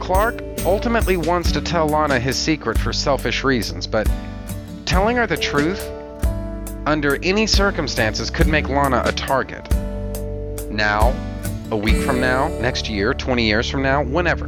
[0.00, 4.10] Clark ultimately wants to tell Lana his secret for selfish reasons, but
[4.86, 5.88] telling her the truth
[6.84, 9.72] under any circumstances could make Lana a target.
[10.68, 11.14] Now,
[11.70, 14.46] a week from now, next year, 20 years from now, whenever.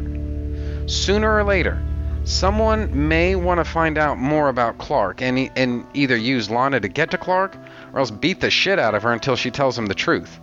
[0.87, 1.83] Sooner or later,
[2.25, 6.89] someone may want to find out more about Clark and, and either use Lana to
[6.89, 7.57] get to Clark
[7.93, 10.39] or else beat the shit out of her until she tells him the truth.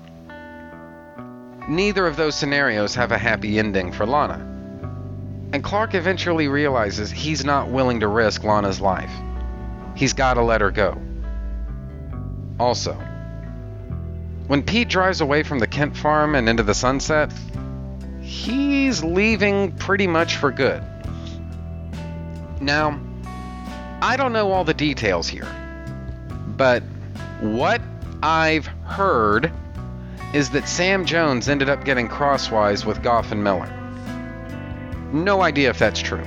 [1.70, 4.52] Neither of those scenarios have a happy ending for Lana.
[5.54, 9.12] And Clark eventually realizes he's not willing to risk Lana's life.
[9.96, 11.02] He's got to let her go.
[12.60, 12.98] Also,
[14.48, 17.34] when Pete drives away from the Kent farm and into the sunset,
[18.22, 20.84] he's leaving pretty much for good.
[22.62, 23.00] Now,
[24.02, 25.48] I don't know all the details here,
[26.56, 26.84] but
[27.42, 27.82] what
[28.22, 29.52] I've heard
[30.34, 33.72] is that Sam Jones ended up getting crosswise with Gough and Millar.
[35.12, 36.24] No idea if that's true.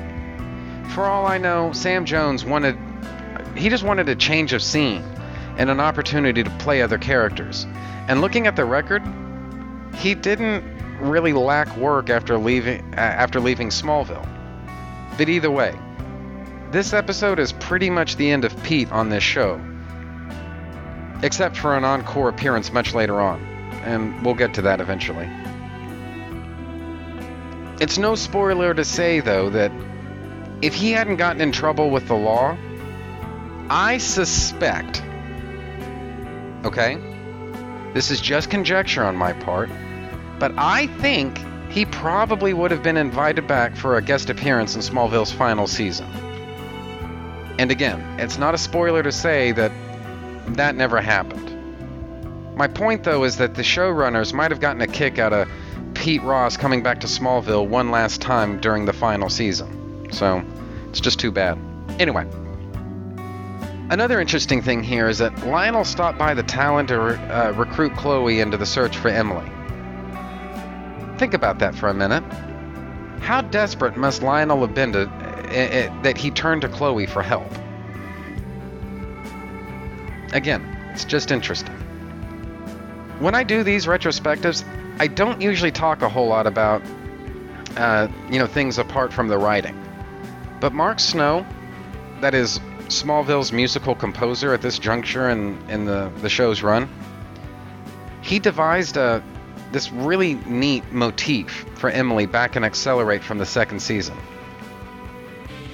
[0.94, 2.76] For all I know, Sam Jones wanted
[3.54, 5.02] he just wanted a change of scene
[5.58, 7.66] and an opportunity to play other characters.
[8.08, 9.02] And looking at the record,
[9.96, 10.64] he didn't
[11.00, 14.26] really lack work after leaving uh, after leaving Smallville.
[15.18, 15.78] But either way,
[16.70, 19.60] this episode is pretty much the end of Pete on this show.
[21.22, 23.42] Except for an encore appearance much later on,
[23.84, 25.28] and we'll get to that eventually.
[27.80, 29.72] It's no spoiler to say, though, that
[30.62, 32.56] if he hadn't gotten in trouble with the law,
[33.70, 35.02] I suspect.
[36.64, 36.98] Okay?
[37.94, 39.70] This is just conjecture on my part,
[40.38, 41.38] but I think
[41.70, 46.06] he probably would have been invited back for a guest appearance in Smallville's final season.
[47.58, 49.72] And again, it's not a spoiler to say that
[50.56, 51.48] that never happened.
[52.56, 55.48] My point, though, is that the showrunners might have gotten a kick out of
[55.94, 60.08] Pete Ross coming back to Smallville one last time during the final season.
[60.12, 60.42] So,
[60.88, 61.58] it's just too bad.
[61.98, 62.26] Anyway,
[63.90, 67.94] another interesting thing here is that Lionel stopped by the Talon to re- uh, recruit
[67.96, 69.50] Chloe into the search for Emily.
[71.18, 72.22] Think about that for a minute.
[73.20, 77.22] How desperate must Lionel have been to, uh, uh, that he turned to Chloe for
[77.22, 77.50] help?
[80.32, 81.74] Again, it's just interesting.
[83.18, 84.64] When I do these retrospectives,
[85.00, 86.82] I don't usually talk a whole lot about,
[87.76, 89.76] uh, you know, things apart from the writing.
[90.60, 91.46] But Mark Snow,
[92.20, 96.88] that is Smallville's musical composer at this juncture in, in the, the show's run,
[98.22, 99.22] he devised a,
[99.72, 104.16] this really neat motif for Emily back in Accelerate from the second season.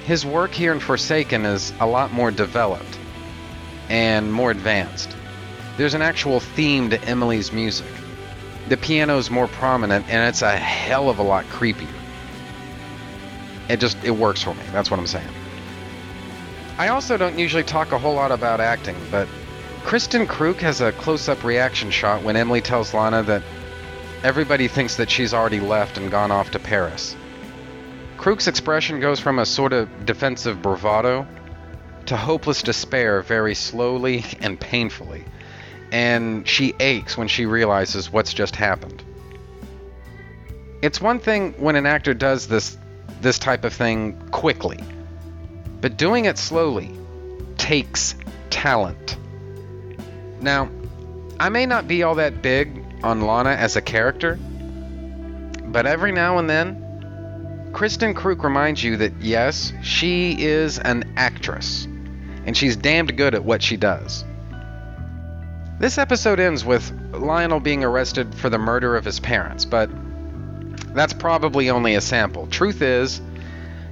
[0.04, 2.98] His work here in Forsaken is a lot more developed
[3.88, 5.16] and more advanced.
[5.76, 7.90] There's an actual theme to Emily's music.
[8.68, 11.88] The piano's more prominent and it's a hell of a lot creepier.
[13.68, 14.62] It just it works for me.
[14.72, 15.28] That's what I'm saying.
[16.76, 19.28] I also don't usually talk a whole lot about acting, but
[19.84, 23.42] Kristin Kreuk has a close-up reaction shot when Emily tells Lana that
[24.24, 27.14] everybody thinks that she's already left and gone off to Paris.
[28.16, 31.26] Kreuk's expression goes from a sort of defensive bravado
[32.06, 35.24] to hopeless despair very slowly and painfully,
[35.92, 39.04] and she aches when she realizes what's just happened.
[40.82, 42.76] It's one thing when an actor does this
[43.20, 44.78] this type of thing quickly,
[45.84, 46.90] but doing it slowly
[47.58, 48.14] takes
[48.48, 49.18] talent.
[50.40, 50.70] Now,
[51.38, 54.38] I may not be all that big on Lana as a character,
[55.66, 61.84] but every now and then, Kristin Kreuk reminds you that yes, she is an actress,
[62.46, 64.24] and she's damned good at what she does.
[65.80, 69.90] This episode ends with Lionel being arrested for the murder of his parents, but
[70.94, 72.46] that's probably only a sample.
[72.46, 73.20] Truth is,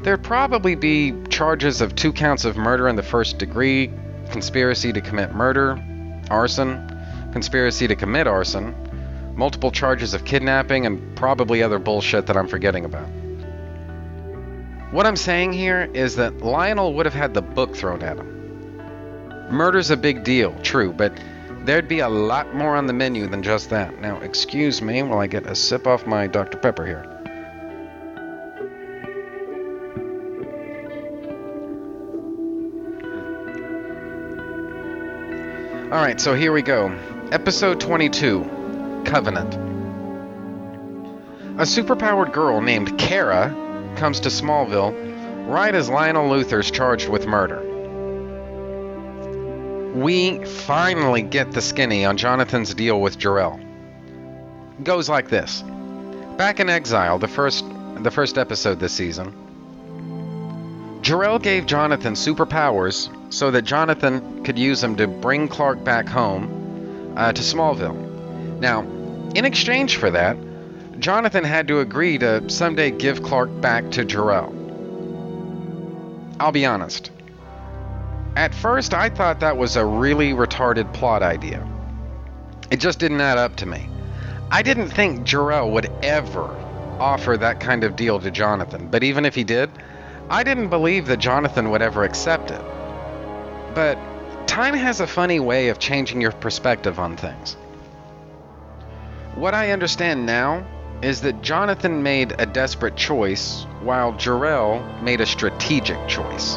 [0.03, 3.90] there'd probably be charges of two counts of murder in the first degree,
[4.30, 5.78] conspiracy to commit murder,
[6.30, 6.88] arson,
[7.32, 8.74] conspiracy to commit arson,
[9.36, 13.09] multiple charges of kidnapping, and probably other bullshit that I'm forgetting about.
[14.90, 18.28] What I'm saying here is that Lionel would have had the book thrown at him.
[19.50, 21.18] Murder's a big deal, true, but
[21.64, 24.00] there'd be a lot more on the menu than just that.
[24.00, 26.59] Now, excuse me while I get a sip off my Dr.
[26.59, 27.12] Pepper here.
[35.93, 36.88] Alright, so here we go.
[37.32, 39.55] Episode 22 Covenant.
[41.59, 43.55] A superpowered girl named Kara
[43.97, 47.61] comes to Smallville right as Lionel Luthor's charged with murder.
[49.95, 53.61] We finally get the skinny on Jonathan's deal with Jor-El.
[54.82, 55.62] Goes like this.
[56.38, 57.66] Back in Exile, the first
[57.99, 59.41] the first episode this season,
[61.03, 67.14] Jor-El gave Jonathan superpowers so that Jonathan could use them to bring Clark back home
[67.16, 68.61] uh, to Smallville.
[68.61, 68.82] Now,
[69.34, 70.36] in exchange for that,
[71.00, 74.55] Jonathan had to agree to someday give Clark back to Jor-El.
[76.38, 77.11] I'll be honest.
[78.36, 81.68] At first, I thought that was a really retarded plot idea.
[82.70, 83.88] It just didn't add up to me.
[84.53, 86.44] I didn't think Jor-El would ever
[87.00, 89.68] offer that kind of deal to Jonathan, but even if he did,
[90.31, 92.62] I didn't believe that Jonathan would ever accept it.
[93.75, 93.99] But
[94.47, 97.57] time has a funny way of changing your perspective on things.
[99.35, 100.66] What I understand now
[101.03, 106.57] is that Jonathan made a desperate choice while Jor-El made a strategic choice.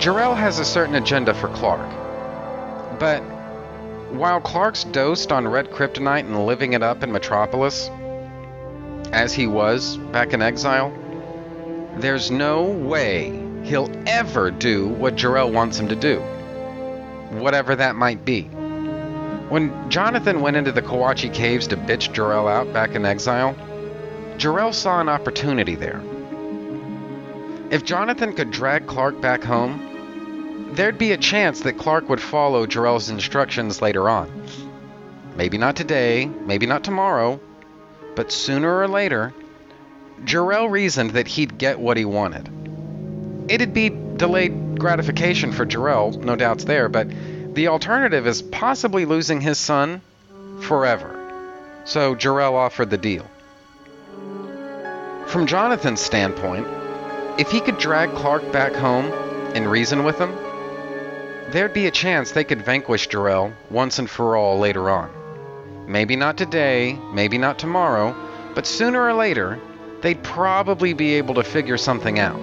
[0.00, 1.88] Jor-El has a certain agenda for Clark.
[2.98, 3.20] But
[4.12, 7.90] while Clark's dosed on red kryptonite and living it up in Metropolis,
[9.12, 10.92] as he was back in exile,
[11.98, 13.30] there's no way
[13.64, 16.20] he'll ever do what Jor-El wants him to do,
[17.38, 18.42] whatever that might be.
[19.50, 23.56] When Jonathan went into the Kawatche Caves to bitch Jor-El out back in exile,
[24.38, 26.00] Jor-El saw an opportunity there.
[27.70, 32.66] If Jonathan could drag Clark back home, there'd be a chance that Clark would follow
[32.66, 34.30] Jor-El's instructions later on.
[35.36, 37.40] Maybe not today, maybe not tomorrow,
[38.14, 39.34] but sooner or later,
[40.24, 42.48] Jor-El reasoned that he'd get what he wanted.
[43.48, 47.08] It'd be delayed gratification for Jor-El, no doubts there, but
[47.54, 50.00] the alternative is possibly losing his son
[50.60, 51.16] forever.
[51.84, 53.26] So Jor-El offered the deal.
[55.26, 56.66] From Jonathan's standpoint,
[57.38, 59.06] if he could drag Clark back home
[59.54, 60.32] and reason with him,
[61.50, 65.10] there'd be a chance they could vanquish Jor-El once and for all later on.
[65.88, 68.14] Maybe not today, maybe not tomorrow,
[68.54, 69.58] but sooner or later,
[70.02, 72.40] they'd probably be able to figure something out.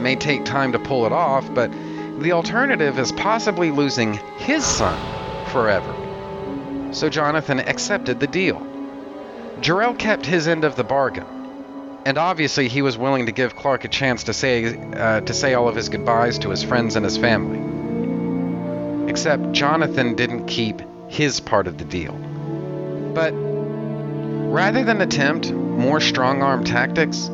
[0.00, 1.70] May take time to pull it off, but
[2.20, 4.98] the alternative is possibly losing his son
[5.50, 5.94] forever.
[6.92, 8.64] So Jonathan accepted the deal.
[9.60, 11.26] Jor-El kept his end of the bargain,
[12.04, 15.54] and obviously he was willing to give Clark a chance to say uh, to say
[15.54, 19.10] all of his goodbyes to his friends and his family.
[19.10, 22.12] Except Jonathan didn't keep his part of the deal.
[23.14, 27.30] But rather than attempt more strong arm tactics,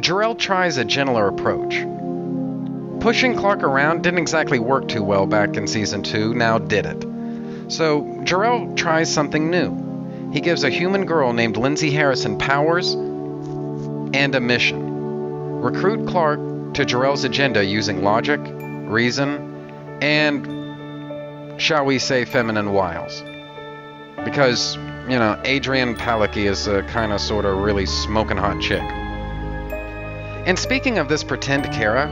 [0.00, 1.74] Jor-El tries a gentler approach.
[3.00, 7.06] Pushing Clark around didn't exactly work too well back in season 2, now did it.
[7.70, 10.30] So Jor-El tries something new.
[10.32, 15.60] He gives a human girl named Lindsay Harrison powers and a mission.
[15.60, 23.22] Recruit Clark to Jor-El's agenda using logic, reason, and, shall we say, feminine wiles.
[24.24, 24.76] Because,
[25.08, 28.82] you know, Adrianne Palicki is a kind of sort of really smoking hot chick.
[30.46, 32.08] And speaking of this pretend Kara,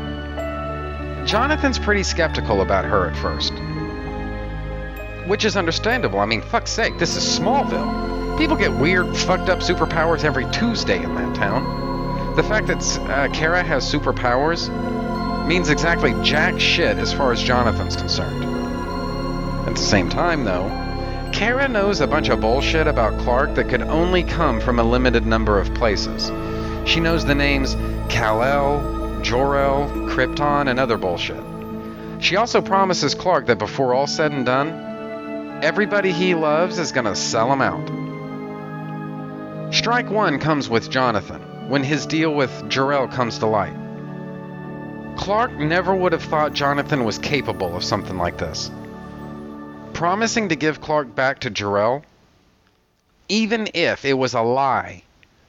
[1.27, 3.55] Jonathan's pretty skeptical about her at first.
[5.27, 6.19] Which is understandable.
[6.19, 8.37] I mean, fuck's sake, this is Smallville.
[8.37, 12.35] People get weird, fucked up superpowers every Tuesday in that town.
[12.37, 14.69] The fact that uh, Kara has superpowers
[15.47, 18.45] means exactly jack shit as far as Jonathan's concerned.
[19.67, 20.82] At the same time, though,
[21.33, 25.27] Kara knows a bunch of bullshit about Clark that could only come from a limited
[25.27, 26.31] number of places.
[26.89, 27.75] She knows the names
[28.09, 31.43] Kal-El, Jor-El, Krypton, and other bullshit.
[32.23, 37.17] She also promises Clark that before all said and done, everybody he loves is gonna
[37.17, 37.89] sell him out.
[39.75, 43.75] Strike one comes with Jonathan, when his deal with Jor-El comes to light.
[45.17, 48.71] Clark never would have thought Jonathan was capable of something like this.
[49.95, 52.05] Promising to give Clark back to Jor-El,
[53.29, 55.05] even if it was a lie,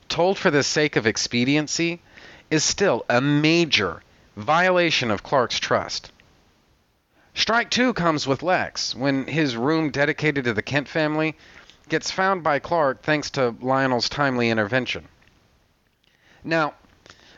[0.09, 2.01] told for the sake of expediency,
[2.51, 4.03] is still a major
[4.35, 6.11] violation of Clark's trust.
[7.33, 11.35] Strike two comes with Lex, when his room dedicated to the Kent family
[11.89, 15.07] gets found by Clark thanks to Lionel's timely intervention.
[16.43, 16.75] Now,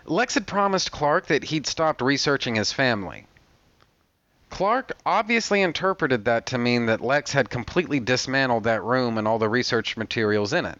[0.06, 3.26] Lex had promised Clark that he'd stopped researching his family.
[4.56, 9.38] Clark obviously interpreted that to mean that Lex had completely dismantled that room and all
[9.38, 10.80] the research materials in it.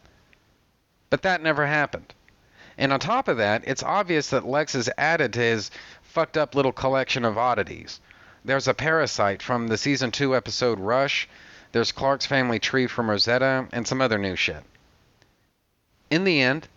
[1.10, 2.14] But that never happened.
[2.78, 5.72] And on top of that, it's obvious that Lex has added to his
[6.04, 8.00] fucked up little collection of oddities.
[8.46, 11.28] There's a parasite from the season 2 episode Rush.
[11.74, 14.64] There's Clark's family tree from Rosetta, and some other new shit.
[16.10, 16.70] In the end,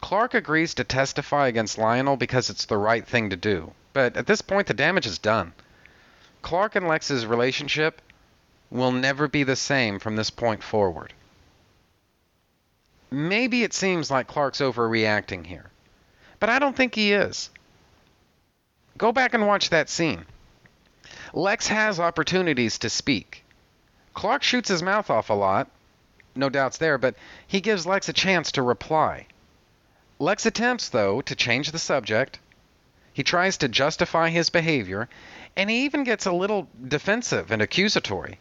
[0.00, 3.74] Clark agrees to testify against Lionel because it's the right thing to do.
[3.92, 5.52] But at this point, the damage is done.
[6.42, 8.02] Clark and Lex's relationship
[8.70, 11.12] will never be the same from this point forward.
[13.10, 15.70] Maybe it seems like Clark's overreacting here,
[16.40, 17.50] but I don't think he is.
[18.98, 20.24] Go back and watch that scene.
[21.32, 23.44] Lex has opportunities to speak.
[24.14, 25.68] Clark shoots his mouth off a lot,
[26.34, 27.14] no doubts there, but
[27.46, 29.26] he gives Lex a chance to reply.
[30.18, 32.38] Lex attempts, though, to change the subject.
[33.12, 35.08] He tries to justify his behavior,
[35.56, 38.38] and he even gets a little defensive and accusatory.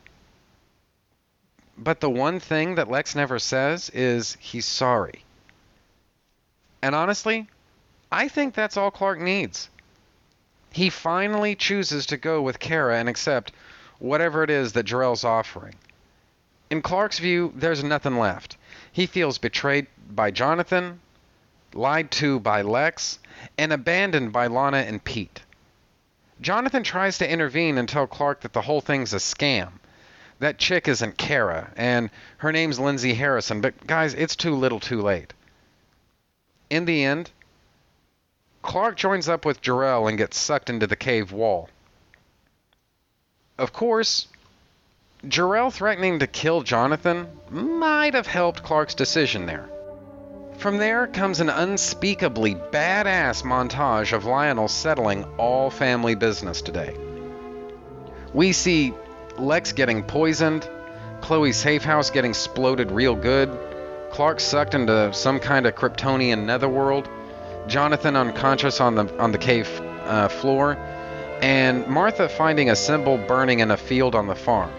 [1.78, 5.24] But the one thing that Lex never says is he's sorry.
[6.82, 7.48] And honestly,
[8.12, 9.70] I think that's all Clark needs.
[10.72, 13.52] He finally chooses to go with Kara and accept
[14.00, 15.76] whatever it is that Jor-El's offering.
[16.70, 18.58] In Clark's view, there's nothing left.
[18.92, 21.02] He feels betrayed by Jonathan,
[21.74, 23.20] lied to by Lex,
[23.58, 25.42] and abandoned by Lana and Pete.
[26.42, 29.70] Jonathan tries to intervene and tell Clark that the whole thing's a scam.
[30.40, 35.02] That chick isn't Kara, and her name's Lindsay Harrison, but guys, it's too little too
[35.02, 35.34] late.
[36.70, 37.30] In the end,
[38.64, 41.70] Clark joins up with Jor-El and gets sucked into the cave wall.
[43.58, 44.28] Of course,
[45.28, 49.70] Jor-El threatening to kill Jonathan might have helped Clark's decision there.
[50.62, 56.96] From there comes an unspeakably badass montage of Lionel settling all family business today.
[58.32, 58.94] We see
[59.40, 60.70] Lex getting poisoned,
[61.22, 63.50] Chloe's safe house getting exploded real good,
[64.12, 67.10] Clark sucked into some kind of Kryptonian netherworld,
[67.66, 69.68] Jonathan unconscious on the on the cave
[70.04, 70.76] uh, floor,
[71.42, 74.70] and Martha finding a symbol burning in a field on the farm.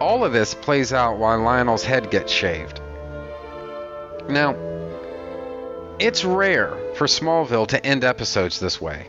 [0.00, 2.80] All of this plays out while Lionel's head gets shaved.
[4.28, 4.56] Now,
[5.98, 9.08] it's rare for Smallville to end episodes this way.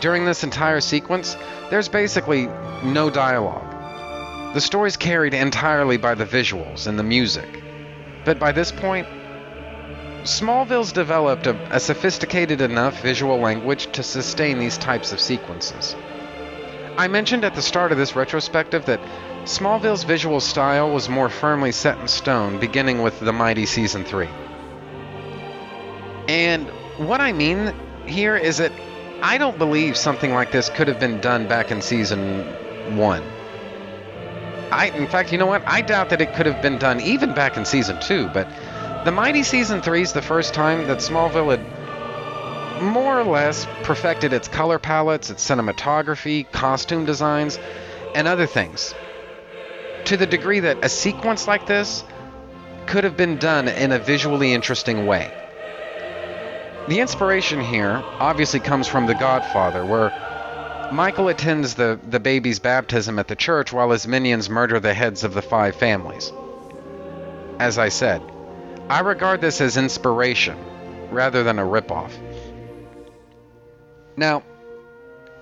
[0.00, 1.36] During this entire sequence,
[1.70, 2.46] there's basically
[2.82, 4.54] no dialogue.
[4.54, 7.62] The story's carried entirely by the visuals and the music.
[8.24, 9.06] But by this point,
[10.24, 15.94] Smallville's developed a, a, sophisticated enough visual language to sustain these types of sequences.
[16.96, 19.00] I mentioned at the start of this retrospective that
[19.48, 24.28] Smallville's visual style was more firmly set in stone beginning with The Mighty Season 3.
[26.28, 26.68] And
[26.98, 27.72] what I mean
[28.04, 28.72] here is that
[29.22, 32.44] I don't believe something like this could have been done back in Season
[32.98, 33.22] 1.
[34.70, 35.62] I, in fact, you know what?
[35.66, 38.46] I doubt that it could have been done even back in Season 2, but
[39.06, 44.34] The Mighty Season 3 is the first time that Smallville had more or less perfected
[44.34, 47.58] its color palettes, its cinematography, costume designs,
[48.14, 48.94] and other things
[50.08, 52.02] to the degree that a sequence like this
[52.86, 55.30] could have been done in a visually interesting way.
[56.88, 60.08] The inspiration here obviously comes from The Godfather, where
[60.90, 65.24] Michael attends the, the baby's baptism at the church while his minions murder the heads
[65.24, 66.32] of the five families.
[67.58, 68.22] As I said,
[68.88, 70.56] I regard this as inspiration
[71.10, 72.12] rather than a ripoff.
[74.16, 74.42] Now,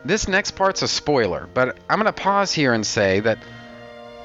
[0.05, 3.39] this next part's a spoiler, but I'm going to pause here and say that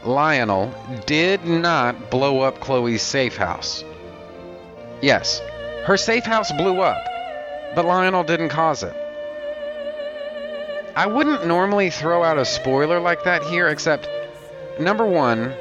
[0.06, 0.74] Lionel
[1.06, 3.84] did not blow up Chloe's safe house.
[5.02, 5.42] Yes,
[5.86, 7.04] her safe house blew up,
[7.76, 8.96] but Lionel didn't cause it.
[10.96, 14.10] I wouldn't normally throw out a spoiler like that here, except
[14.80, 15.54] number one,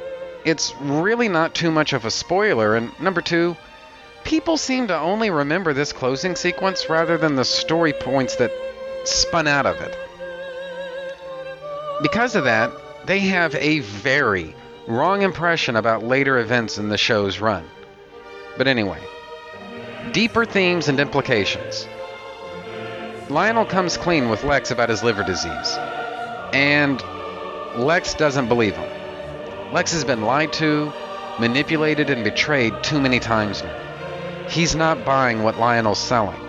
[0.45, 3.57] it's really not too much of a spoiler, and number two,
[4.25, 8.51] people seem to only remember this closing sequence rather than the story points that
[9.05, 9.97] spun out of it.
[12.03, 12.73] Because of that,
[13.07, 14.55] they have a very
[14.87, 17.65] wrong impression about later events in the show's run.
[18.59, 19.01] But anyway,
[20.13, 21.87] deeper themes and implications.
[23.29, 25.77] Lionel comes clean with Lex about his liver disease,
[26.53, 27.03] and
[27.77, 29.73] Lex doesn't believe him.
[29.73, 30.93] Lex has been lied to,
[31.39, 34.47] manipulated, and betrayed too many times now.
[34.49, 36.41] He's not buying what Lionel's selling.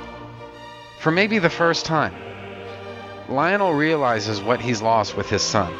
[0.99, 2.15] For maybe the first time,
[3.29, 5.71] Lionel realizes what he's lost with his son.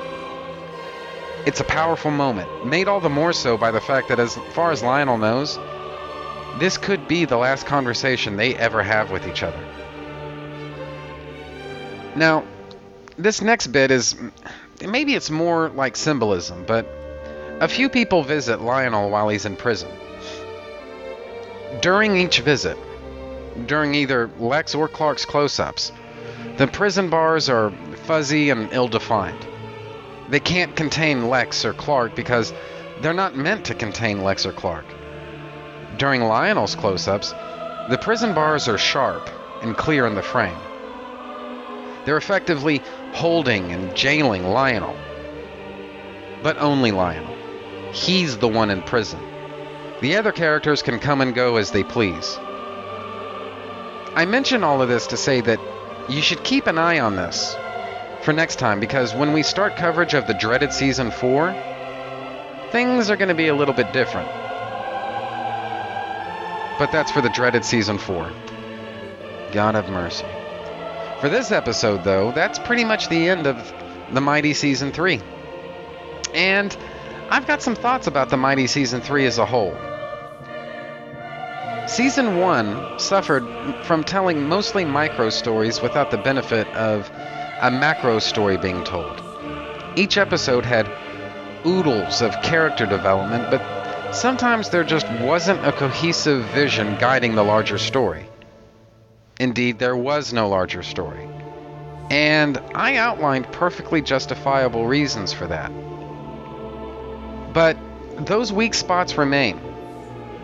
[1.43, 4.71] It's a powerful moment, made all the more so by the fact that, as far
[4.71, 5.57] as Lionel knows,
[6.59, 9.59] this could be the last conversation they ever have with each other.
[12.15, 12.43] Now,
[13.17, 14.15] this next bit is
[14.85, 16.85] maybe it's more like symbolism, but
[17.59, 19.89] a few people visit Lionel while he's in prison.
[21.81, 22.77] During each visit,
[23.65, 25.91] during either Lex or Clark's close ups,
[26.57, 27.71] the prison bars are
[28.03, 29.47] fuzzy and ill defined.
[30.32, 32.53] They can't contain Lex or Clark because
[33.01, 34.86] they're not meant to contain Lex or Clark.
[35.97, 37.32] During Lionel's close ups,
[37.89, 39.29] the prison bars are sharp
[39.61, 40.57] and clear in the frame.
[42.05, 44.95] They're effectively holding and jailing Lionel.
[46.41, 47.36] But only Lionel.
[47.91, 49.19] He's the one in prison.
[49.99, 52.38] The other characters can come and go as they please.
[54.15, 55.59] I mention all of this to say that
[56.07, 57.53] you should keep an eye on this
[58.24, 61.53] for next time because when we start coverage of the dreaded season 4,
[62.72, 64.28] things are going to be a little bit different.
[66.78, 68.32] But that's for the dreaded season 4.
[69.51, 70.26] God have mercy.
[71.19, 73.74] For this episode, though, that's pretty much the end of
[74.11, 75.22] the Mighty Season 3.
[76.34, 76.76] And
[77.30, 79.78] I've got some thoughts about the Mighty Season 3 as a whole.
[81.88, 83.43] Season 1 suffered
[83.84, 87.11] from telling mostly micro stories without the benefit of
[87.62, 89.22] a macro story being told.
[89.95, 90.89] Each episode had
[91.66, 97.78] oodles of character development, but sometimes there just wasn't a cohesive vision guiding the larger
[97.78, 98.26] story.
[99.39, 101.28] Indeed, there was no larger story.
[102.09, 105.72] And I outlined perfectly justifiable reasons for that.
[107.53, 107.78] But
[108.18, 109.59] those weak spots remain,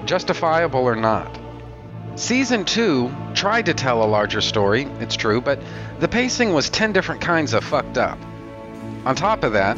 [0.05, 1.46] justifiable or not.
[2.18, 5.59] Season 2 tried to tell a larger story, it's true, but
[5.99, 8.18] the pacing was 10 different kinds of fucked up.
[9.05, 9.78] On top of that,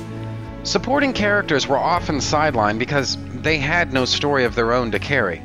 [0.64, 5.42] supporting characters were often sidelined because they had no story of their own to carry.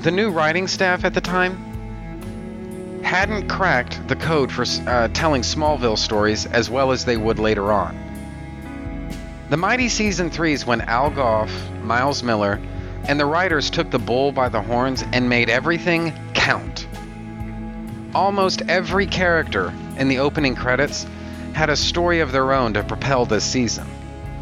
[0.00, 5.96] The new writing staff at the time hadn't cracked the code for uh, telling Smallville
[5.96, 7.96] stories as well as they would later on.
[9.48, 11.50] The Mighty Season 3s when Al Gough,
[11.82, 12.60] Miles Millar,
[13.04, 16.86] and the writers took the bull by the horns and made everything count.
[18.14, 21.06] Almost every character in the opening credits
[21.52, 23.86] had a story of their own to propel this season.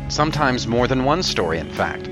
[0.08, 2.08] Sometimes more than one story, in fact.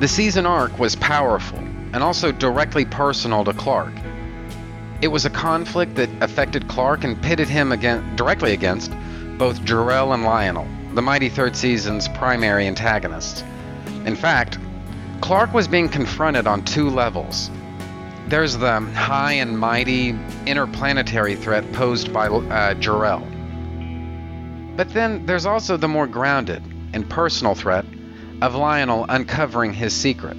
[0.00, 3.92] The season arc was powerful and also directly personal to Clark.
[5.00, 8.92] It was a conflict that affected Clark and pitted him against, directly against
[9.38, 13.42] both Jor-El and Lionel, the Mighty Third Season's primary antagonists.
[14.04, 14.58] In fact,
[15.24, 17.50] Clark was being confronted on two levels.
[18.28, 20.10] There's the high and mighty
[20.44, 23.20] interplanetary threat posed by uh, Jor-El.
[24.76, 26.62] But then there's also the more grounded
[26.92, 27.86] and personal threat
[28.42, 30.36] of Lionel uncovering his secret.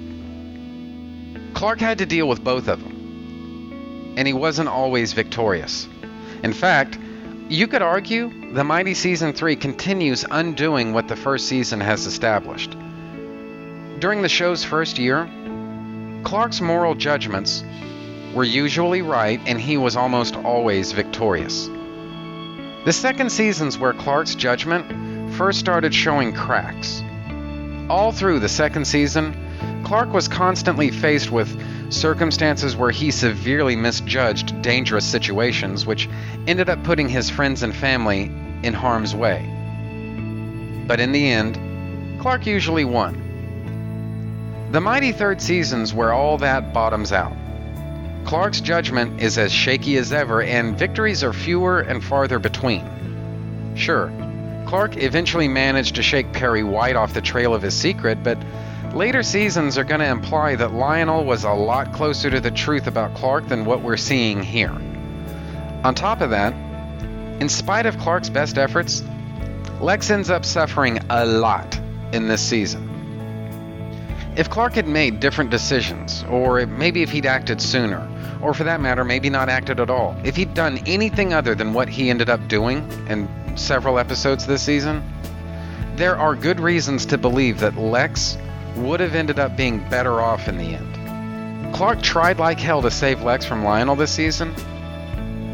[1.54, 5.88] Clark had to deal with both of them, and he wasn't always victorious.
[6.44, 6.96] In fact,
[7.48, 12.76] you could argue the Mighty Season 3 continues undoing what the first season has established.
[14.06, 15.28] During the show's first year,
[16.22, 17.64] Clark's moral judgments
[18.34, 21.66] were usually right and he was almost always victorious.
[22.84, 27.02] The second season's where Clark's judgment first started showing cracks.
[27.90, 29.34] All through the second season,
[29.82, 31.60] Clark was constantly faced with
[31.92, 36.08] circumstances where he severely misjudged dangerous situations, which
[36.46, 38.30] ended up putting his friends and family
[38.62, 39.44] in harm's way.
[40.86, 43.25] But in the end, Clark usually won.
[44.72, 47.32] The mighty third season's where all that bottoms out.
[48.24, 52.84] Clark's judgment is as shaky as ever, and victories are fewer and farther between.
[53.76, 54.10] Sure,
[54.66, 58.36] Clark eventually managed to shake Perry White off the trail of his secret, but
[58.92, 62.88] later seasons are going to imply that Lionel was a lot closer to the truth
[62.88, 64.72] about Clark than what we're seeing here.
[65.84, 66.52] On top of that,
[67.40, 69.04] in spite of Clark's best efforts,
[69.80, 71.78] Lex ends up suffering a lot
[72.12, 72.85] in this season.
[74.36, 78.06] If Clark had made different decisions, or maybe if he'd acted sooner,
[78.42, 81.72] or for that matter, maybe not acted at all, if he'd done anything other than
[81.72, 83.26] what he ended up doing in
[83.56, 85.02] several episodes this season,
[85.96, 88.36] there are good reasons to believe that Lex
[88.76, 91.74] would have ended up being better off in the end.
[91.74, 94.54] Clark tried like hell to save Lex from Lionel this season,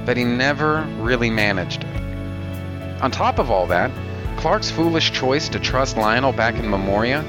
[0.05, 3.01] but he never really managed it.
[3.01, 3.93] On top of all that,
[4.39, 7.24] Clark's foolish choice to trust Lionel back in Memoria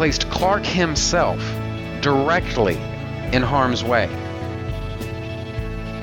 [0.00, 1.38] placed Clark himself
[2.00, 2.76] directly
[3.34, 4.06] in harm's way.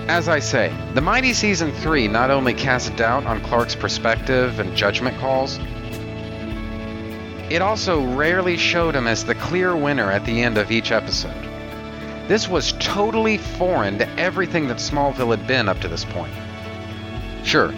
[0.07, 4.77] As I say, the Mighty Season 3 not only cast doubt on Clark's perspective and
[4.77, 5.57] judgment calls,
[7.49, 11.33] it also rarely showed him as the clear winner at the end of each episode.
[12.27, 16.35] This was totally foreign to everything that Smallville had been up to this point.
[17.43, 17.73] Sure,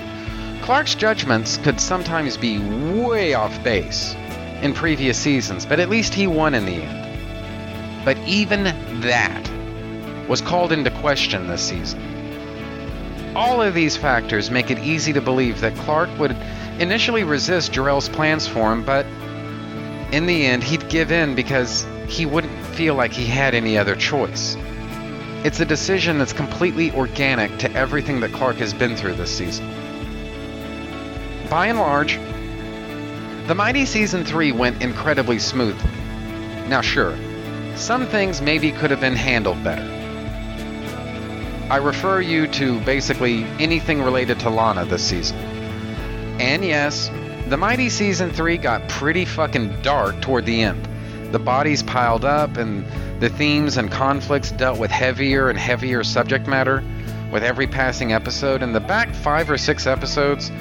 [0.63, 4.17] Clark's judgments could sometimes be way off base,
[4.61, 8.05] in previous seasons, but at least he won in the end.
[8.05, 8.63] But even
[9.01, 9.49] that
[10.27, 12.01] was called into question this season.
[13.35, 16.31] All of these factors make it easy to believe that Clark would
[16.79, 19.05] initially resist Jor-El's plans for him, but
[20.11, 23.95] in the end, he'd give in because he wouldn't feel like he had any other
[23.95, 24.55] choice.
[25.43, 29.67] It's a decision that's completely organic to everything that Clark has been through this season.
[31.49, 32.19] By and large,
[33.49, 35.89] the Mighty Season 3 went incredibly smoothly.
[36.67, 37.17] Now, sure,
[37.75, 39.81] some things maybe could have been handled better.
[41.71, 45.37] I refer you to basically anything related to Lana this season.
[46.39, 47.09] And yes,
[47.47, 50.87] the Mighty Season 3 got pretty fucking dark toward the end.
[51.31, 52.85] The bodies piled up, and
[53.19, 56.83] the themes and conflicts dealt with heavier and heavier subject matter
[57.31, 60.51] with every passing episode, and the back five or six episodes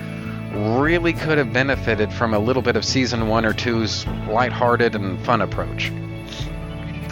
[0.53, 5.24] really could have benefited from a little bit of season one or two's lighthearted and
[5.24, 5.90] fun approach.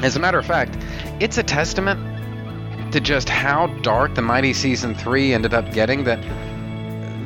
[0.03, 0.77] As a matter of fact,
[1.21, 6.21] it's a testament to just how dark the Mighty Season 3 ended up getting that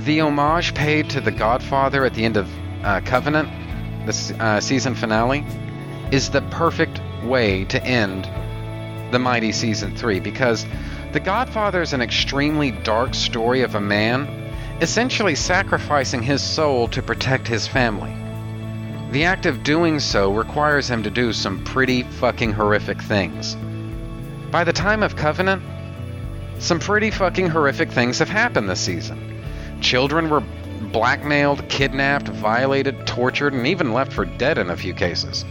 [0.05, 2.49] the homage paid to The Godfather at the end of
[2.83, 3.49] uh, Covenant,
[4.07, 5.45] the uh, season finale,
[6.11, 8.25] is the perfect way to end
[9.13, 10.65] the Mighty Season 3 because
[11.13, 14.40] The Godfather is an extremely dark story of a man
[14.81, 18.15] essentially sacrificing his soul to protect his family.
[19.13, 23.57] The act of doing so requires him to do some pretty fucking horrific things.
[24.51, 25.63] By the time of Covenant,
[26.59, 29.43] some pretty fucking horrific things have happened this season.
[29.81, 30.43] Children were
[30.93, 35.45] blackmailed, kidnapped, violated, tortured, and even left for dead in a few cases.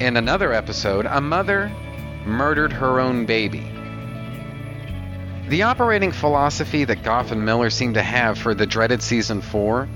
[0.00, 1.70] In another episode, a mother
[2.24, 3.71] murdered her own baby.
[5.52, 9.86] The operating philosophy that Gough and Millar seemed to have for the dreaded season 4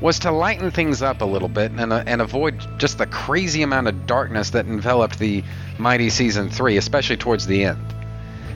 [0.00, 3.60] was to lighten things up a little bit and, uh, and avoid just the crazy
[3.60, 5.44] amount of darkness that enveloped the
[5.76, 7.84] mighty season 3, especially towards the end.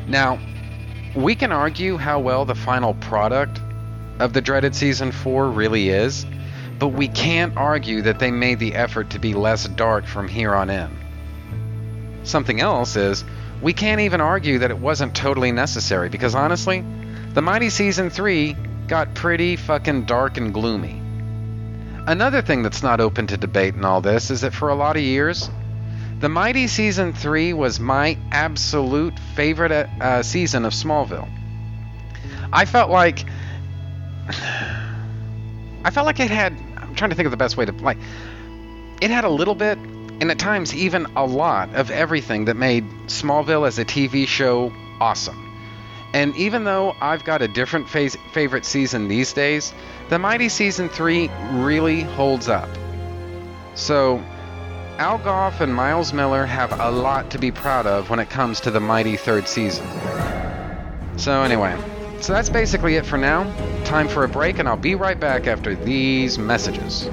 [0.07, 0.39] Now,
[1.15, 3.61] we can argue how well the final product
[4.19, 6.25] of the dreaded season 4 really is,
[6.79, 10.55] but we can't argue that they made the effort to be less dark from here
[10.55, 10.89] on in.
[12.23, 13.23] Something else is,
[13.61, 16.85] we can't even argue that it wasn't totally necessary because honestly,
[17.35, 18.57] the Mighty Season 3
[18.87, 21.03] got pretty fucking dark and gloomy.
[22.07, 24.97] Another thing that's not open to debate in all this is that for a lot
[24.97, 25.51] of years,
[26.21, 31.29] the Mighty Season 3 was my absolute favorite uh, season of Smallville.
[32.53, 33.25] I felt like.
[35.85, 36.55] I felt like it had.
[36.77, 37.73] I'm trying to think of the best way to.
[37.73, 37.99] Like.
[39.01, 39.79] It had a little bit,
[40.21, 44.73] and at times even a lot, of everything that made Smallville as a TV show
[45.01, 45.45] awesome.
[46.13, 49.75] And even though I've got a different favorite season these days,
[50.09, 52.69] the Mighty Season 3 really holds up.
[53.75, 54.23] So,
[54.99, 58.61] Al Gough and Miles Millar have a lot to be proud of when it comes
[58.61, 59.87] to the mighty third season.
[61.17, 61.77] So, anyway,
[62.21, 63.45] so that's basically it for now.
[63.85, 67.09] Time for a break, and I'll be right back after these messages.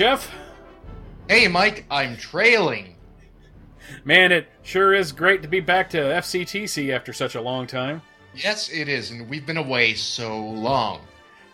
[0.00, 0.32] Jeff.
[1.28, 2.96] Hey, Mike, I'm trailing.
[4.02, 8.00] Man, it sure is great to be back to FCTC after such a long time.
[8.34, 11.02] Yes, it is, and we've been away so long.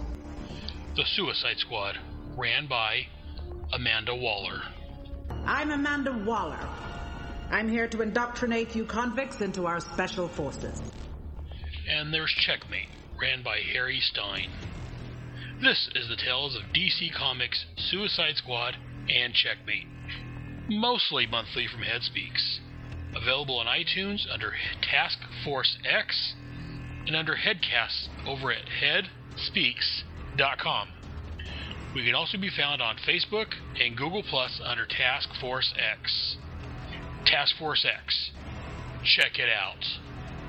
[0.96, 1.98] The Suicide Squad,
[2.36, 3.06] ran by
[3.72, 4.60] Amanda Waller.
[5.46, 6.58] I'm Amanda Waller.
[7.48, 10.82] I'm here to indoctrinate you convicts into our special forces.
[11.88, 12.88] And there's Checkmate,
[13.20, 14.50] ran by Harry Stein.
[15.62, 18.76] This is the tales of DC Comics, Suicide Squad,
[19.08, 19.86] and Checkmate.
[20.68, 22.58] Mostly monthly from Headspeaks.
[23.14, 26.34] Available on iTunes under Task Force X
[27.06, 28.64] and under Headcasts over at
[30.36, 30.88] headspeaks.com.
[31.94, 36.36] We can also be found on Facebook and Google Plus under Task Force X.
[37.24, 38.30] Task Force X.
[39.02, 39.84] Check it out,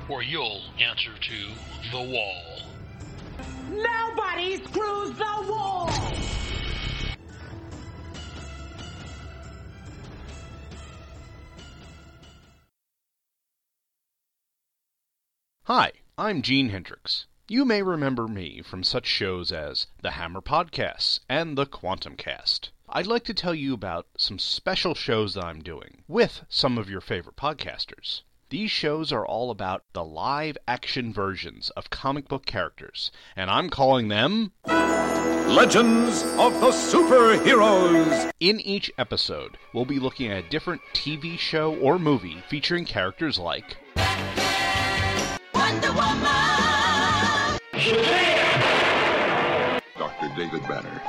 [0.10, 2.62] or you'll answer to the wall.
[3.72, 5.90] Nobody screws the wall!
[15.64, 17.28] Hi, I'm Gene Hendricks.
[17.52, 22.72] You may remember me from such shows as the Hammer Podcasts and the Quantum Cast.
[22.88, 26.90] I'd like to tell you about some special shows that I'm doing with some of
[26.90, 28.22] your favorite podcasters.
[28.52, 33.70] These shows are all about the live action versions of comic book characters, and I'm
[33.70, 38.32] calling them Legends of the Superheroes.
[38.40, 43.38] In each episode, we'll be looking at a different TV show or movie featuring characters
[43.38, 43.76] like
[45.54, 46.41] Wonder Woman.
[49.98, 50.30] Dr.
[50.36, 51.02] David Banner.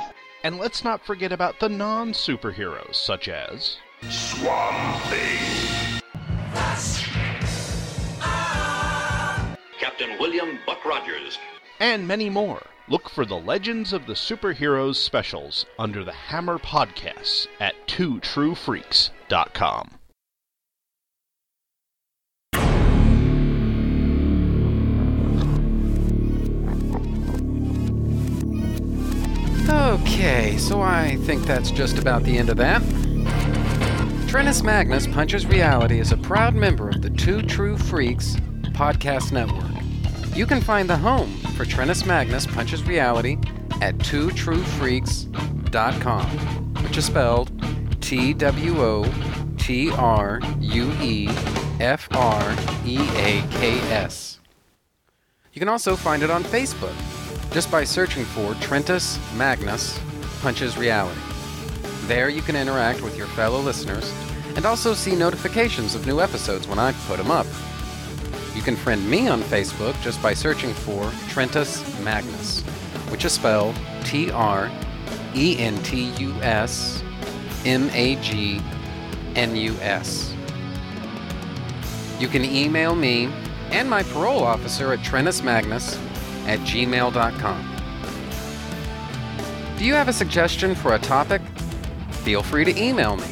[0.43, 3.77] And let's not forget about the non superheroes, such as
[4.09, 6.01] Swamp Thing.
[9.79, 11.37] Captain William Buck Rogers.
[11.79, 12.61] and many more.
[12.89, 19.91] Look for the Legends of the Superheroes specials under the Hammer Podcasts at twotruefreaks.com.
[29.93, 32.81] Okay, so I think that's just about the end of that.
[34.25, 38.37] Trentus Magnus Punches Reality is a proud member of the Two True Freaks
[38.71, 39.69] podcast network.
[40.35, 43.37] You can find the home for Trentus Magnus Punches Reality
[43.81, 46.25] at twotruefreaks.com,
[46.83, 47.51] which is spelled
[48.01, 49.05] T W O
[49.59, 51.27] T R U E
[51.79, 54.39] F R E A K S.
[55.53, 56.95] You can also find it on Facebook
[57.53, 59.99] just by searching for Trentus Magnus
[60.41, 61.19] Punches Reality.
[62.07, 64.11] There you can interact with your fellow listeners
[64.55, 67.45] and also see notifications of new episodes when I put them up.
[68.55, 72.61] You can friend me on Facebook just by searching for Trentus Magnus,
[73.11, 74.71] which is spelled T R
[75.35, 77.03] E N T U S
[77.65, 78.61] M A G
[79.35, 80.33] N U S.
[82.19, 83.29] You can email me
[83.69, 85.99] and my parole officer at trentusmagnus
[86.45, 87.69] at gmail.com.
[89.77, 91.41] Do you have a suggestion for a topic?
[92.23, 93.27] Feel free to email me,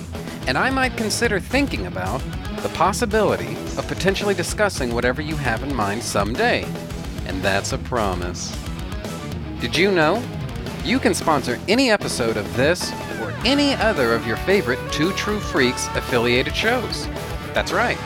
[0.47, 2.21] and I might consider thinking about
[2.61, 6.63] the possibility of potentially discussing whatever you have in mind someday.
[7.25, 8.55] And that's a promise.
[9.59, 10.21] Did you know?
[10.83, 12.91] You can sponsor any episode of this
[13.21, 17.07] or any other of your favorite Two True Freaks affiliated shows.
[17.53, 17.97] That's right.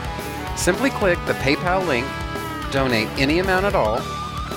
[0.56, 2.06] Simply click the PayPal link,
[2.70, 4.00] donate any amount at all,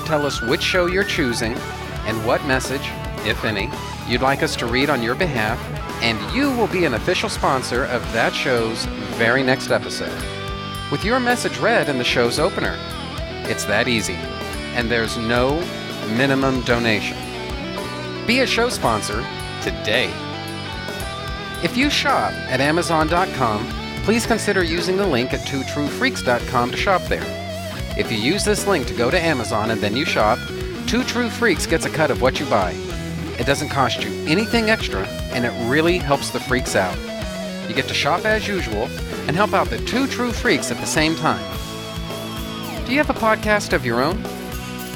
[0.09, 1.53] tell us which show you're choosing
[2.07, 2.81] and what message,
[3.27, 3.69] if any,
[4.07, 5.59] you'd like us to read on your behalf,
[6.01, 8.85] and you will be an official sponsor of that show's
[9.19, 10.19] very next episode.
[10.91, 12.75] With your message read in the show's opener.
[13.43, 14.15] It's that easy,
[14.73, 15.59] and there's no
[16.17, 17.17] minimum donation.
[18.25, 19.23] Be a show sponsor
[19.61, 20.11] today.
[21.61, 23.67] If you shop at Amazon.com,
[24.05, 27.48] please consider using the link at twotruefreaks.com to shop there.
[27.99, 30.39] If you use this link to go to Amazon and then you shop,
[30.87, 32.71] Two True Freaks gets a cut of what you buy.
[33.37, 36.97] It doesn't cost you anything extra, and it really helps the freaks out.
[37.67, 38.83] You get to shop as usual
[39.27, 41.43] and help out the Two True Freaks at the same time.
[42.85, 44.17] Do you have a podcast of your own?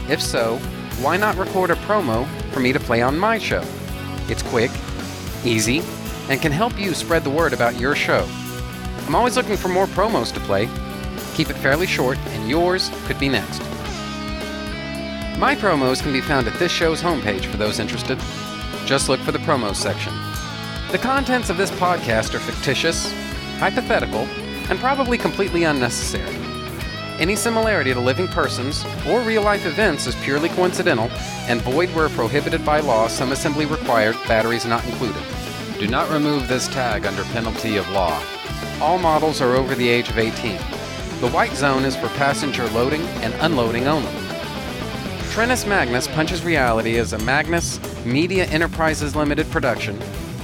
[0.09, 0.55] If so,
[1.01, 3.65] why not record a promo for me to play on my show?
[4.29, 4.71] It's quick,
[5.43, 5.81] easy,
[6.29, 8.25] and can help you spread the word about your show.
[9.05, 10.69] I'm always looking for more promos to play.
[11.33, 13.59] Keep it fairly short, and yours could be next.
[15.39, 18.19] My promos can be found at this show's homepage for those interested.
[18.85, 20.13] Just look for the promos section.
[20.91, 23.11] The contents of this podcast are fictitious,
[23.57, 24.27] hypothetical,
[24.69, 26.37] and probably completely unnecessary.
[27.19, 31.09] Any similarity to living persons or real life events is purely coincidental
[31.47, 35.23] and void where prohibited by law, some assembly required, batteries not included.
[35.79, 38.21] Do not remove this tag under penalty of law.
[38.79, 40.59] All models are over the age of 18.
[41.23, 44.11] The white zone is for passenger loading and unloading only.
[45.31, 49.97] Trentus Magnus Punches Reality is a Magnus Media Enterprises Limited production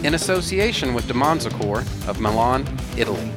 [0.06, 2.66] in association with Demonzacore of Milan,
[2.96, 3.30] Italy.